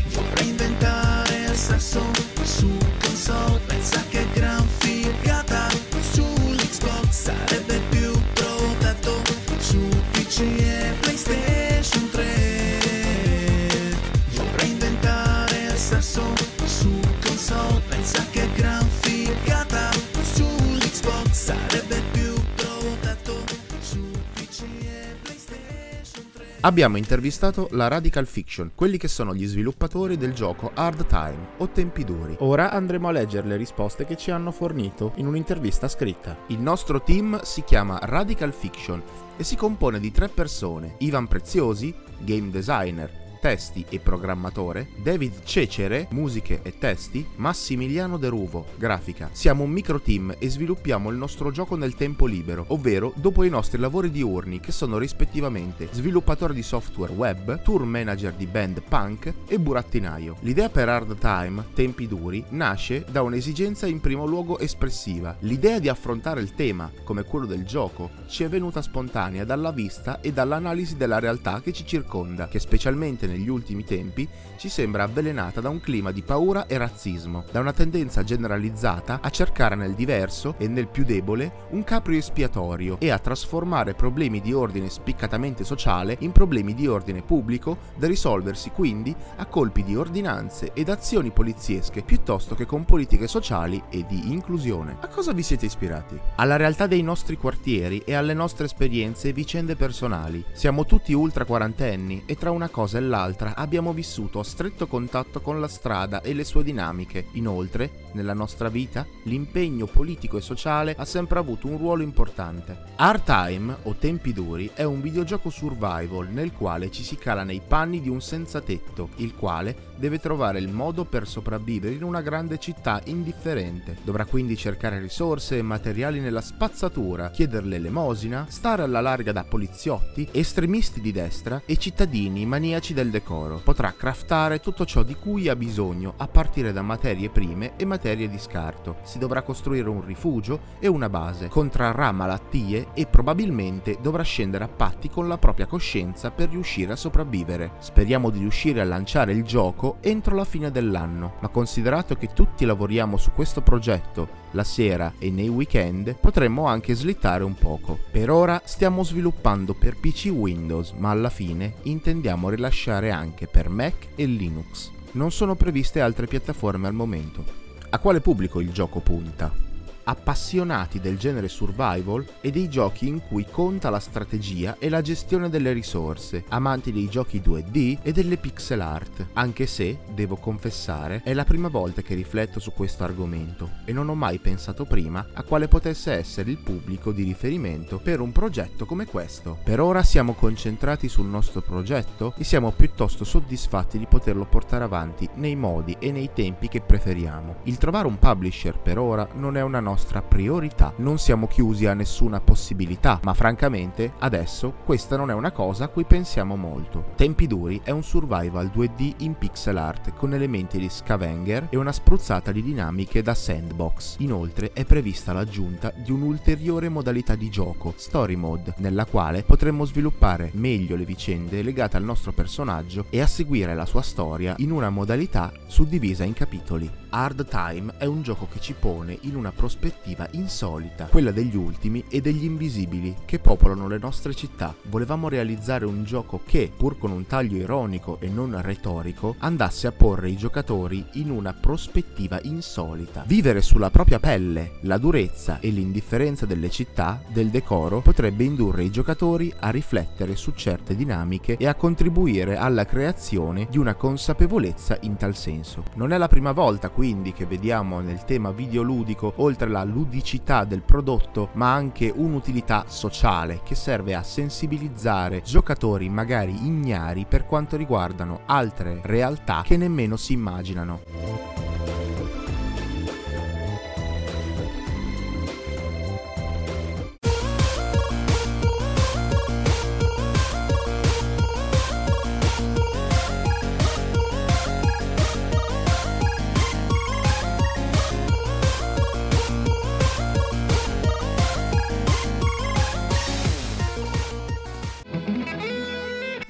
Abbiamo 26.70 26.98
intervistato 26.98 27.68
la 27.72 27.88
Radical 27.88 28.28
Fiction, 28.28 28.74
quelli 28.76 29.00
che 29.00 29.08
sono 29.08 29.34
gli 29.34 29.48
sviluppatori 29.48 30.18
del 30.18 30.34
gioco 30.34 30.70
Hard 30.76 31.08
Time 31.08 31.48
o 31.58 31.70
Tempi 31.70 32.04
Duri. 32.04 32.36
Ora 32.42 32.70
andremo 32.70 33.08
a 33.08 33.12
leggere 33.12 33.48
le 33.48 33.58
risposte 33.58 34.06
che 34.06 34.16
ci 34.16 34.30
hanno 34.30 34.52
fornito 34.52 35.14
in 35.16 35.26
un'intervista 35.26 35.88
scritta. 35.88 36.38
Il 36.50 36.60
nostro 36.60 37.02
team 37.02 37.42
si 37.42 37.64
chiama 37.64 37.98
Radical 38.04 38.54
Fiction 38.54 39.02
e 39.36 39.44
si 39.44 39.56
compone 39.56 40.00
di 40.00 40.12
tre 40.12 40.28
persone: 40.30 40.94
Ivan 41.00 41.26
Preziosi, 41.28 41.92
game 42.20 42.52
designer, 42.52 43.29
testi 43.40 43.86
e 43.90 44.00
programmatore, 44.00 44.90
David 44.98 45.44
Cecere, 45.44 46.08
musiche 46.12 46.60
e 46.64 46.78
testi, 46.78 47.26
Massimiliano 47.36 48.18
De 48.18 48.28
Ruvo, 48.28 48.66
grafica. 48.78 49.30
Siamo 49.32 49.64
un 49.64 49.72
micro 49.72 50.02
team 50.02 50.36
e 50.38 50.50
sviluppiamo 50.50 51.10
il 51.10 51.18
nostro 51.18 51.52
gioco 51.52 51.76
nel 51.76 51.96
tempo 51.96 52.26
libero, 52.26 52.66
ovvero 52.68 53.14
dopo 53.16 53.44
i 53.44 53.50
nostri 53.50 53.80
lavori 53.80 54.12
diurni 54.12 54.60
che 54.60 54.72
sono 54.72 54.98
rispettivamente 54.98 55.88
sviluppatore 55.92 56.54
di 56.54 56.64
software 56.64 57.14
web, 57.14 57.62
tour 57.62 57.84
manager 57.86 58.34
di 58.34 58.46
band 58.46 58.82
punk 58.82 59.34
e 59.48 59.60
burattinaio. 59.60 60.38
L'idea 60.42 60.70
per 60.70 60.90
Hard 60.90 61.18
Time, 61.18 61.66
Tempi 61.74 62.08
Duri, 62.08 62.44
nasce 62.50 63.06
da 63.10 63.22
un'esigenza 63.22 63.88
in 63.88 64.00
primo 64.00 64.26
luogo 64.26 64.60
espressiva. 64.60 65.36
L'idea 65.40 65.80
di 65.80 65.88
affrontare 65.88 66.42
il 66.42 66.54
tema, 66.56 66.92
come 67.04 67.24
quello 67.24 67.46
del 67.46 67.66
gioco, 67.66 68.10
ci 68.28 68.44
è 68.44 68.50
venuta 68.50 68.82
spontanea 68.82 69.46
dalla 69.46 69.72
vista 69.72 70.20
e 70.20 70.34
dall'analisi 70.34 70.98
della 70.98 71.20
realtà 71.20 71.62
che 71.62 71.72
ci 71.72 71.86
circonda, 71.86 72.48
che 72.48 72.60
specialmente 72.60 73.28
negli 73.30 73.50
ultimi 73.50 73.84
tempi 73.84 74.28
ci 74.58 74.70
sembra 74.70 75.04
avvelenata 75.04 75.62
da 75.62 75.70
un 75.70 75.80
clima 75.80 76.12
di 76.12 76.22
paura 76.22 76.68
e 76.68 76.78
razzismo, 76.78 77.46
da 77.52 77.60
una 77.60 77.74
tendenza 77.74 78.24
generalizzata 78.24 79.20
a 79.22 79.30
cercare 79.30 79.76
nel 79.76 79.94
diverso 79.94 80.56
e 80.58 80.68
nel 80.68 80.88
più 80.88 81.06
debole 81.06 81.68
un 81.70 81.84
capro 81.84 82.14
espiatorio 82.14 82.98
e 83.00 83.10
a 83.10 83.20
trasformare 83.20 83.94
problemi 83.94 84.42
di 84.42 84.54
ordine 84.54 84.90
spiccatamente 84.90 85.64
sociale 85.64 86.18
in 86.20 86.32
problemi 86.32 86.74
di 86.74 86.88
ordine 86.88 87.22
pubblico 87.22 87.78
da 87.98 88.08
risolversi 88.08 88.72
quindi 88.72 89.16
a 89.38 89.46
colpi 89.46 89.84
di 89.84 89.96
ordinanze 89.96 90.72
ed 90.74 90.90
azioni 90.90 91.32
poliziesche 91.32 92.02
piuttosto 92.02 92.56
che 92.56 92.66
con 92.66 92.86
politiche 92.86 93.28
sociali 93.28 93.82
e 93.90 94.06
di 94.08 94.32
inclusione. 94.32 94.98
A 95.00 95.08
cosa 95.08 95.32
vi 95.32 95.44
siete 95.44 95.66
ispirati? 95.66 96.20
Alla 96.36 96.56
realtà 96.56 96.88
dei 96.88 97.02
nostri 97.02 97.38
quartieri 97.38 98.00
e 98.00 98.14
alle 98.14 98.34
nostre 98.34 98.66
esperienze 98.66 99.30
e 99.30 99.34
vicende 99.34 99.76
personali. 99.76 100.44
Siamo 100.52 100.86
tutti 100.86 101.14
ultra 101.14 101.46
quarantenni 101.46 102.24
e 102.26 102.36
tra 102.36 102.52
una 102.52 102.70
cosa 102.70 102.98
e 102.98 103.02
l'altra 103.02 103.19
dall'altra 103.20 103.56
abbiamo 103.56 103.92
vissuto 103.92 104.40
a 104.40 104.44
stretto 104.44 104.88
contatto 104.88 105.42
con 105.42 105.60
la 105.60 105.68
strada 105.68 106.22
e 106.22 106.34
le 106.34 106.44
sue 106.46 106.64
dinamiche. 106.64 107.28
Inoltre, 107.34 108.08
nella 108.14 108.34
nostra 108.34 108.70
vita, 108.70 109.06
l'impegno 109.24 109.86
politico 109.86 110.38
e 110.38 110.42
sociale 110.42 110.96
ha 110.98 111.06
sempre 111.06 111.40
avuto 111.40 111.68
un 111.68 111.78
ruolo 111.78 112.04
importante. 112.04 112.78
Hard 112.96 113.24
Time, 113.24 113.76
o 113.84 113.96
Tempi 113.96 114.34
Duri, 114.34 114.72
è 114.74 114.84
un 114.84 115.02
videogioco 115.02 115.50
survival 115.50 116.30
nel 116.30 116.54
quale 116.54 116.90
ci 116.92 117.04
si 117.04 117.18
cala 117.18 117.44
nei 117.44 117.62
panni 117.66 118.02
di 118.02 118.10
un 118.10 118.22
senza 118.22 118.62
tetto, 118.62 119.10
il 119.18 119.36
quale 119.36 119.88
deve 119.98 120.20
trovare 120.20 120.60
il 120.60 120.70
modo 120.70 121.04
per 121.04 121.28
sopravvivere 121.28 121.94
in 121.94 122.04
una 122.04 122.22
grande 122.22 122.58
città 122.58 123.02
indifferente. 123.06 123.98
Dovrà 124.04 124.26
quindi 124.26 124.56
cercare 124.56 125.00
risorse 125.00 125.58
e 125.58 125.62
materiali 125.62 126.20
nella 126.20 126.42
spazzatura, 126.42 127.32
chiedere 127.32 127.66
l'elemosina, 127.66 128.46
stare 128.50 128.84
alla 128.84 129.02
larga 129.02 129.34
da 129.34 129.44
poliziotti, 129.44 130.28
estremisti 130.32 131.02
di 131.02 131.12
destra 131.12 131.62
e 131.66 131.76
cittadini 131.76 132.46
maniaci 132.46 132.94
del 132.94 133.09
decoro. 133.10 133.62
Potrà 133.64 133.94
craftare 133.96 134.60
tutto 134.60 134.86
ciò 134.86 135.04
di 135.04 135.16
cui 135.16 135.48
ha 135.48 135.56
bisogno 135.56 136.14
a 136.18 136.28
partire 136.28 136.72
da 136.72 136.82
materie 136.82 137.30
prime 137.30 137.76
e 137.76 137.86
materie 137.86 138.30
di 138.30 138.40
scarto. 138.40 138.98
Si 139.04 139.20
dovrà 139.20 139.42
costruire 139.42 139.90
un 139.90 140.06
rifugio 140.06 140.60
e 140.80 140.88
una 140.88 141.10
base, 141.10 141.48
contrarrà 141.48 142.12
malattie 142.12 142.88
e 142.94 143.06
probabilmente 143.06 143.98
dovrà 144.02 144.24
scendere 144.24 144.64
a 144.64 144.70
patti 144.70 145.10
con 145.10 145.28
la 145.28 145.38
propria 145.38 145.66
coscienza 145.66 146.32
per 146.32 146.50
riuscire 146.50 146.94
a 146.94 146.98
sopravvivere. 146.98 147.72
Speriamo 147.80 148.30
di 148.30 148.40
riuscire 148.40 148.82
a 148.82 148.86
lanciare 148.86 149.34
il 149.34 149.44
gioco 149.44 149.98
entro 150.02 150.36
la 150.36 150.46
fine 150.46 150.72
dell'anno, 150.72 151.34
ma 151.40 151.48
considerato 151.50 152.16
che 152.16 152.30
tutti 152.34 152.66
lavoriamo 152.66 153.18
su 153.18 153.32
questo 153.32 153.62
progetto 153.62 154.48
la 154.52 154.64
sera 154.64 155.14
e 155.20 155.30
nei 155.30 155.48
weekend, 155.48 156.16
potremmo 156.20 156.66
anche 156.66 156.94
slittare 156.94 157.44
un 157.44 157.56
poco. 157.56 157.98
Per 158.12 158.30
ora 158.30 158.62
stiamo 158.66 159.04
sviluppando 159.04 159.74
per 159.74 159.98
PC 159.98 160.32
Windows, 160.34 160.92
ma 160.92 161.10
alla 161.10 161.30
fine 161.30 161.76
intendiamo 161.84 162.50
rilasciare 162.50 163.12
anche 163.12 163.48
per 163.48 163.70
Mac 163.70 164.08
e 164.16 164.26
Linux. 164.26 164.92
Non 165.12 165.32
sono 165.32 165.56
previste 165.56 166.02
altre 166.02 166.28
piattaforme 166.28 166.88
al 166.88 166.94
momento. 166.94 167.44
A 167.90 168.00
quale 168.00 168.22
pubblico 168.22 168.60
il 168.60 168.72
gioco 168.72 169.00
punta? 169.00 169.68
Appassionati 170.10 171.00
del 171.00 171.18
genere 171.18 171.48
survival 171.48 172.26
e 172.42 172.50
dei 172.50 172.68
giochi 172.68 173.08
in 173.08 173.22
cui 173.22 173.46
conta 173.50 173.92
la 173.92 174.00
strategia 174.00 174.78
e 174.80 174.90
la 174.90 175.02
gestione 175.02 175.50
delle 175.50 175.72
risorse, 175.72 176.44
amanti 176.50 176.92
dei 176.92 177.08
giochi 177.08 177.40
2D 177.40 178.00
e 178.02 178.12
delle 178.12 178.38
pixel 178.38 178.82
art, 178.82 179.28
anche 179.34 179.68
se, 179.68 180.00
devo 180.12 180.36
confessare, 180.36 181.22
è 181.24 181.34
la 181.34 181.44
prima 181.44 181.68
volta 181.68 182.02
che 182.02 182.16
rifletto 182.16 182.60
su 182.60 182.74
questo 182.74 183.04
argomento 183.04 183.70
e 183.86 183.94
non 183.94 184.10
ho 184.10 184.16
mai 184.16 184.40
pensato 184.40 184.86
prima 184.86 185.28
a 185.34 185.44
quale 185.44 185.68
potesse 185.68 186.12
essere 186.14 186.50
il 186.50 186.58
pubblico 186.58 187.12
di 187.12 187.24
riferimento 187.24 188.00
per 188.00 188.20
un 188.20 188.32
progetto 188.32 188.86
come 188.86 189.06
questo. 189.06 189.60
Per 189.64 189.80
ora 189.80 190.02
siamo 190.02 190.34
concentrati 190.34 191.08
sul 191.08 191.28
nostro 191.28 191.62
progetto 191.62 192.34
e 192.36 192.44
siamo 192.44 192.72
piuttosto 192.72 193.24
soddisfatti 193.24 194.00
di 194.00 194.08
poterlo 194.08 194.46
portare 194.46 194.84
avanti 194.84 195.30
nei 195.36 195.56
modi 195.56 195.96
e 196.00 196.12
nei 196.12 196.32
tempi 196.34 196.68
che 196.68 196.82
preferiamo. 196.82 197.58
Il 197.64 197.78
trovare 197.78 198.08
un 198.08 198.18
publisher 198.18 198.80
per 198.80 198.98
ora 198.98 199.28
non 199.36 199.56
è 199.56 199.62
una 199.62 199.80
nostra 199.80 199.98
nostra 200.00 200.22
priorità. 200.22 200.94
Non 200.98 201.18
siamo 201.18 201.46
chiusi 201.46 201.86
a 201.86 201.94
nessuna 201.94 202.40
possibilità, 202.40 203.20
ma 203.24 203.34
francamente 203.34 204.14
adesso 204.20 204.74
questa 204.86 205.18
non 205.18 205.30
è 205.30 205.34
una 205.34 205.52
cosa 205.52 205.84
a 205.84 205.88
cui 205.90 206.06
pensiamo 206.06 206.56
molto. 206.56 207.12
Tempi 207.18 207.48
Duri 207.48 207.82
è 207.84 207.92
un 207.92 208.02
survival 208.02 208.72
2D 208.74 209.16
in 209.18 209.38
pixel 209.38 209.76
art 209.76 210.14
con 210.16 210.34
elementi 210.34 210.80
di 210.80 210.88
scavenger 210.88 211.68
e 211.70 211.76
una 211.76 211.92
spruzzata 211.92 212.54
di 212.54 212.64
dinamiche 212.64 213.22
da 213.22 213.34
sandbox. 213.34 214.16
Inoltre 214.20 214.72
è 214.72 214.86
prevista 214.86 215.34
l'aggiunta 215.34 215.92
di 215.94 216.12
un'ulteriore 216.12 216.88
modalità 216.88 217.36
di 217.36 217.50
gioco, 217.50 217.94
Story 217.98 218.36
Mode, 218.36 218.76
nella 218.78 219.04
quale 219.04 219.44
potremmo 219.44 219.84
sviluppare 219.84 220.52
meglio 220.54 220.96
le 220.96 221.04
vicende 221.04 221.62
legate 221.62 221.98
al 221.98 222.04
nostro 222.04 222.32
personaggio 222.32 223.06
e 223.10 223.20
a 223.20 223.28
seguire 223.28 223.76
la 223.76 223.86
sua 223.86 224.02
storia 224.02 224.56
in 224.60 224.72
una 224.72 224.90
modalità 224.90 225.52
suddivisa 225.68 226.24
in 226.24 226.34
capitoli. 226.34 226.90
Hard 227.12 227.48
Time 227.48 227.94
è 227.98 228.06
un 228.06 228.22
gioco 228.22 228.48
che 228.52 228.60
ci 228.60 228.74
pone 228.74 229.18
in 229.22 229.36
una 229.36 229.52
prospettiva 229.52 230.28
insolita, 230.32 231.06
quella 231.06 231.32
degli 231.32 231.56
ultimi 231.56 232.04
e 232.10 232.22
degli 232.22 232.44
invisibili 232.44 233.16
che 233.26 233.40
popolano 233.40 233.88
le 233.88 233.98
nostre 233.98 234.34
città. 234.36 234.76
Volevamo 234.90 235.28
realizzare 235.28 235.86
un 235.86 236.04
gioco 236.04 236.42
che, 236.46 236.72
pur 236.76 236.98
con 236.98 237.12
un 237.12 237.26
taglio 237.26 237.58
ironico 237.58 238.18
e 238.20 238.28
non 238.30 238.62
retorico, 238.62 239.36
andasse 239.40 239.88
a 239.88 239.92
porre 239.92 240.30
i 240.30 240.38
giocatori 240.38 241.04
in 241.14 241.32
una 241.32 241.54
prospettiva 241.54 242.40
insolita. 242.44 243.24
Vivere 243.26 243.62
sulla 243.62 243.90
propria 243.90 244.20
pelle 244.20 244.74
la 244.82 244.98
durezza 244.98 245.60
e 245.60 245.70
l'indifferenza 245.70 246.46
delle 246.46 246.70
città, 246.70 247.22
del 247.28 247.50
decoro, 247.50 248.02
potrebbe 248.02 248.44
indurre 248.44 248.84
i 248.84 248.92
giocatori 248.92 249.52
a 249.60 249.70
riflettere 249.70 250.36
su 250.36 250.52
certe 250.54 250.96
dinamiche 250.96 251.58
e 251.58 251.68
a 251.68 251.76
contribuire 251.76 252.56
alla 252.56 252.86
creazione 252.86 253.68
di 253.70 253.78
una 253.78 253.96
consapevolezza 253.96 254.98
in 255.02 255.16
tal 255.16 255.36
senso. 255.36 255.84
Non 255.96 256.14
è 256.14 256.18
la 256.18 256.28
prima 256.28 256.52
volta 256.52 256.90
quindi 257.00 257.32
che 257.32 257.46
vediamo 257.46 258.02
nel 258.02 258.26
tema 258.26 258.52
videoludico, 258.52 259.32
oltre 259.38 259.70
alla 259.70 259.86
ludicità 259.86 260.66
del 260.66 260.82
prodotto, 260.82 261.48
ma 261.54 261.72
anche 261.72 262.12
un'utilità 262.14 262.84
sociale 262.88 263.62
che 263.64 263.74
serve 263.74 264.16
a 264.16 264.22
sensibilizzare 264.22 265.42
giocatori 265.42 266.10
magari 266.10 266.66
ignari 266.66 267.26
per 267.26 267.46
quanto 267.46 267.78
riguardano 267.78 268.42
altre 268.48 269.00
realtà 269.02 269.62
che 269.64 269.78
nemmeno 269.78 270.18
si 270.18 270.34
immaginano. 270.34 271.69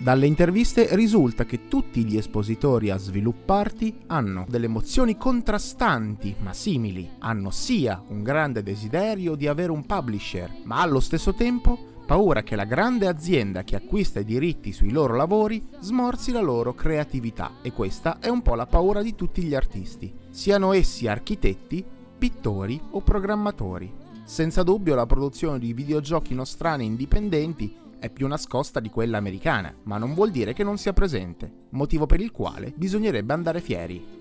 Dalle 0.10 0.26
interviste 0.26 0.96
risulta 0.96 1.46
che 1.46 1.68
tutti 1.68 2.04
gli 2.04 2.18
espositori 2.18 2.90
a 2.90 2.98
svilupparti 2.98 4.06
hanno 4.08 4.48
delle 4.50 4.66
emozioni 4.66 5.16
contrastanti 5.16 6.36
ma 6.40 6.52
simili. 6.52 7.08
Hanno 7.20 7.52
sia 7.52 8.02
un 8.08 8.24
grande 8.24 8.64
desiderio 8.64 9.36
di 9.36 9.46
avere 9.46 9.72
un 9.72 9.86
publisher, 9.86 10.52
ma 10.64 10.82
allo 10.82 11.00
stesso 11.00 11.36
tempo 11.36 11.78
paura 12.08 12.42
che 12.42 12.56
la 12.56 12.64
grande 12.64 13.06
azienda 13.06 13.64
che 13.64 13.76
acquista 13.76 14.20
i 14.20 14.26
diritti 14.26 14.72
sui 14.72 14.90
loro 14.90 15.16
lavori 15.16 15.64
smorzi 15.80 16.32
la 16.32 16.42
loro 16.42 16.74
creatività 16.74 17.58
e 17.62 17.72
questa 17.72 18.18
è 18.18 18.30
un 18.30 18.42
po' 18.42 18.56
la 18.56 18.66
paura 18.66 19.04
di 19.04 19.14
tutti 19.14 19.44
gli 19.44 19.54
artisti, 19.54 20.12
siano 20.32 20.74
essi 20.74 21.06
architetti, 21.06 21.86
pittori 22.18 22.82
o 22.94 23.02
programmatori. 23.02 23.94
Senza 24.24 24.62
dubbio 24.64 24.96
la 24.96 25.06
produzione 25.06 25.60
di 25.60 25.74
videogiochi 25.74 26.34
nostrani 26.34 26.86
indipendenti 26.86 27.76
è 28.00 28.10
più 28.10 28.28
nascosta 28.28 28.80
di 28.80 28.90
quella 28.90 29.18
americana, 29.18 29.76
ma 29.84 29.98
non 29.98 30.14
vuol 30.14 30.32
dire 30.32 30.54
che 30.54 30.64
non 30.64 30.78
sia 30.78 30.94
presente, 30.94 31.68
motivo 31.72 32.06
per 32.06 32.22
il 32.22 32.32
quale 32.32 32.74
bisognerebbe 32.76 33.34
andare 33.34 33.62
fieri. 33.62 34.18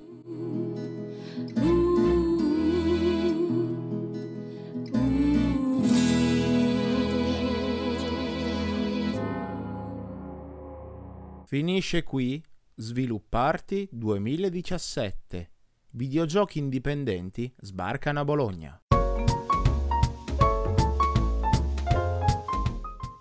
Finisce 11.47 12.03
qui 12.03 12.45
Svilupparti 12.75 13.89
2017. 13.91 15.51
Videogiochi 15.91 16.59
indipendenti 16.59 17.53
sbarcano 17.59 18.21
a 18.21 18.25
Bologna. 18.25 18.88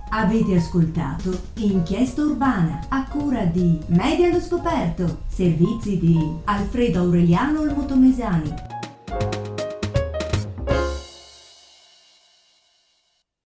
Avete 0.10 0.56
ascoltato 0.56 1.38
Inchiesta 1.56 2.22
Urbana 2.22 2.86
a 2.88 3.06
cura 3.08 3.44
di 3.44 3.78
Media 3.88 4.30
allo 4.30 4.40
Scoperto, 4.40 5.24
servizi 5.28 6.00
di 6.00 6.18
Alfredo 6.46 7.00
Aureliano 7.00 7.66
Motomesani. 7.66 9.57